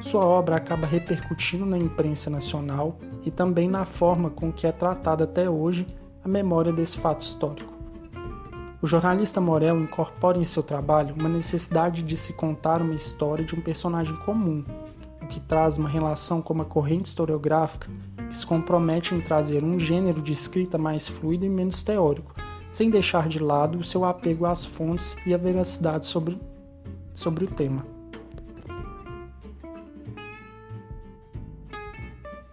Sua 0.00 0.24
obra 0.24 0.56
acaba 0.56 0.86
repercutindo 0.86 1.66
na 1.66 1.76
imprensa 1.76 2.30
nacional 2.30 2.98
e 3.26 3.30
também 3.30 3.68
na 3.68 3.84
forma 3.84 4.30
com 4.30 4.50
que 4.50 4.66
é 4.66 4.72
tratada 4.72 5.24
até 5.24 5.48
hoje 5.50 5.86
a 6.24 6.28
memória 6.28 6.72
desse 6.72 6.96
fato 6.96 7.20
histórico. 7.20 7.75
O 8.82 8.86
jornalista 8.86 9.40
Morel 9.40 9.80
incorpora 9.80 10.38
em 10.38 10.44
seu 10.44 10.62
trabalho 10.62 11.14
uma 11.18 11.30
necessidade 11.30 12.02
de 12.02 12.14
se 12.16 12.34
contar 12.34 12.82
uma 12.82 12.94
história 12.94 13.44
de 13.44 13.54
um 13.54 13.60
personagem 13.60 14.14
comum, 14.16 14.62
o 15.22 15.26
que 15.26 15.40
traz 15.40 15.78
uma 15.78 15.88
relação 15.88 16.42
com 16.42 16.52
uma 16.52 16.64
corrente 16.64 17.06
historiográfica 17.06 17.88
que 18.28 18.36
se 18.36 18.44
compromete 18.44 19.14
em 19.14 19.20
trazer 19.20 19.64
um 19.64 19.78
gênero 19.78 20.20
de 20.20 20.32
escrita 20.32 20.76
mais 20.76 21.08
fluido 21.08 21.46
e 21.46 21.48
menos 21.48 21.82
teórico, 21.82 22.34
sem 22.70 22.90
deixar 22.90 23.28
de 23.28 23.38
lado 23.38 23.78
o 23.78 23.84
seu 23.84 24.04
apego 24.04 24.44
às 24.44 24.66
fontes 24.66 25.16
e 25.24 25.32
a 25.32 25.38
veracidade 25.38 26.04
sobre, 26.04 26.38
sobre 27.14 27.46
o 27.46 27.48
tema. 27.48 27.84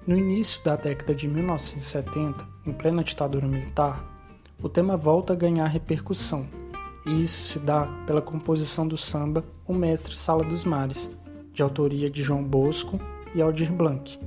No 0.08 0.18
início 0.18 0.64
da 0.64 0.76
década 0.78 1.14
de 1.14 1.28
1970, 1.28 2.48
em 2.66 2.72
plena 2.72 3.04
ditadura 3.04 3.48
militar, 3.48 4.13
o 4.64 4.70
tema 4.70 4.96
volta 4.96 5.34
a 5.34 5.36
ganhar 5.36 5.68
repercussão, 5.68 6.48
e 7.06 7.22
isso 7.22 7.44
se 7.44 7.60
dá 7.60 7.86
pela 8.08 8.22
composição 8.22 8.88
do 8.88 8.96
samba 8.96 9.44
O 9.68 9.74
Mestre 9.74 10.18
Sala 10.18 10.42
dos 10.42 10.64
Mares, 10.64 11.12
de 11.52 11.62
autoria 11.62 12.10
de 12.10 12.24
João 12.24 12.42
Bosco 12.42 12.98
e 13.36 13.42
Aldir 13.42 13.74
Blanc. 13.74 14.18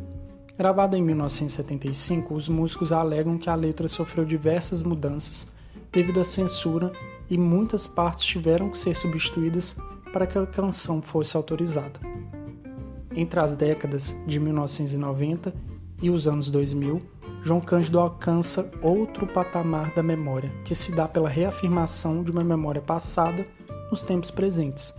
Gravada 0.58 0.96
em 0.96 1.02
1975, 1.02 2.34
os 2.34 2.50
músicos 2.50 2.92
alegam 2.92 3.38
que 3.38 3.48
a 3.48 3.54
letra 3.54 3.88
sofreu 3.88 4.26
diversas 4.26 4.82
mudanças 4.82 5.50
devido 5.90 6.20
à 6.20 6.24
censura 6.24 6.92
e 7.30 7.38
muitas 7.38 7.86
partes 7.86 8.24
tiveram 8.24 8.68
que 8.68 8.78
ser 8.78 8.94
substituídas 8.94 9.74
para 10.12 10.26
que 10.26 10.36
a 10.36 10.46
canção 10.46 11.00
fosse 11.00 11.34
autorizada. 11.34 11.98
Entre 13.14 13.40
as 13.40 13.56
décadas 13.56 14.14
de 14.26 14.38
1990 14.38 15.54
e 16.02 16.10
os 16.10 16.28
anos 16.28 16.50
2000, 16.50 17.00
João 17.46 17.60
Cândido 17.60 18.00
alcança 18.00 18.68
outro 18.82 19.24
patamar 19.24 19.94
da 19.94 20.02
memória, 20.02 20.50
que 20.64 20.74
se 20.74 20.90
dá 20.90 21.06
pela 21.06 21.28
reafirmação 21.28 22.24
de 22.24 22.32
uma 22.32 22.42
memória 22.42 22.82
passada 22.82 23.46
nos 23.88 24.02
tempos 24.02 24.32
presentes. 24.32 24.92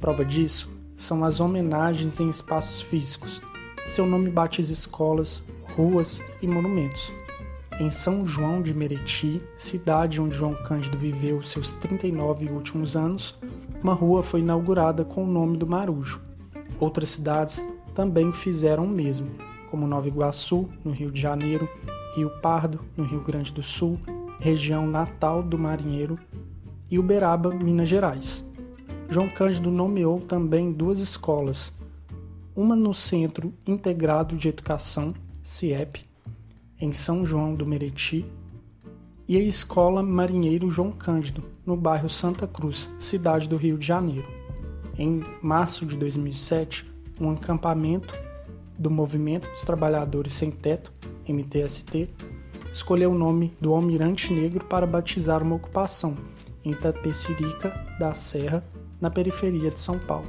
Prova 0.00 0.24
disso 0.24 0.68
são 0.96 1.22
as 1.24 1.38
homenagens 1.38 2.18
em 2.18 2.28
espaços 2.28 2.82
físicos. 2.82 3.40
Seu 3.86 4.04
nome 4.04 4.28
batiza 4.32 4.72
escolas, 4.72 5.44
ruas 5.76 6.20
e 6.42 6.48
monumentos. 6.48 7.12
Em 7.78 7.88
São 7.88 8.26
João 8.26 8.60
de 8.62 8.74
Meriti, 8.74 9.40
cidade 9.56 10.20
onde 10.20 10.34
João 10.34 10.54
Cândido 10.64 10.98
viveu 10.98 11.40
seus 11.44 11.76
39 11.76 12.46
últimos 12.46 12.96
anos, 12.96 13.38
uma 13.80 13.94
rua 13.94 14.24
foi 14.24 14.40
inaugurada 14.40 15.04
com 15.04 15.22
o 15.22 15.30
nome 15.30 15.56
do 15.56 15.68
Marujo, 15.68 16.20
Outras 16.80 17.10
cidades 17.10 17.64
também 17.94 18.32
fizeram 18.32 18.86
o 18.86 18.88
mesmo, 18.88 19.30
como 19.76 19.86
Nova 19.86 20.08
Iguaçu, 20.08 20.70
no 20.82 20.90
Rio 20.90 21.10
de 21.10 21.20
Janeiro, 21.20 21.68
Rio 22.14 22.30
Pardo, 22.40 22.80
no 22.96 23.04
Rio 23.04 23.20
Grande 23.20 23.52
do 23.52 23.62
Sul, 23.62 24.00
região 24.40 24.86
natal 24.86 25.42
do 25.42 25.58
Marinheiro 25.58 26.18
e 26.90 26.98
Uberaba, 26.98 27.54
Minas 27.54 27.86
Gerais. 27.86 28.42
João 29.10 29.28
Cândido 29.28 29.70
nomeou 29.70 30.18
também 30.18 30.72
duas 30.72 30.98
escolas, 30.98 31.78
uma 32.56 32.74
no 32.74 32.94
Centro 32.94 33.52
Integrado 33.66 34.34
de 34.34 34.48
Educação, 34.48 35.12
CIEP, 35.42 36.06
em 36.80 36.94
São 36.94 37.26
João 37.26 37.54
do 37.54 37.66
Meriti, 37.66 38.24
e 39.28 39.36
a 39.36 39.42
Escola 39.42 40.02
Marinheiro 40.02 40.70
João 40.70 40.90
Cândido, 40.90 41.44
no 41.66 41.76
bairro 41.76 42.08
Santa 42.08 42.46
Cruz, 42.46 42.90
cidade 42.98 43.46
do 43.46 43.58
Rio 43.58 43.76
de 43.76 43.86
Janeiro 43.86 44.26
em 44.98 45.22
março 45.42 45.84
de 45.84 45.96
2007, 45.96 46.90
um 47.20 47.30
acampamento 47.30 48.25
do 48.78 48.90
Movimento 48.90 49.50
dos 49.50 49.62
Trabalhadores 49.62 50.32
Sem 50.32 50.50
Teto, 50.50 50.92
MTST, 51.28 52.08
escolheu 52.72 53.10
o 53.10 53.18
nome 53.18 53.52
do 53.60 53.74
Almirante 53.74 54.32
Negro 54.32 54.64
para 54.64 54.86
batizar 54.86 55.42
uma 55.42 55.56
ocupação 55.56 56.16
em 56.64 56.72
Tapecirica 56.74 57.70
da 57.98 58.12
Serra, 58.14 58.62
na 59.00 59.10
periferia 59.10 59.70
de 59.70 59.78
São 59.78 59.98
Paulo. 59.98 60.26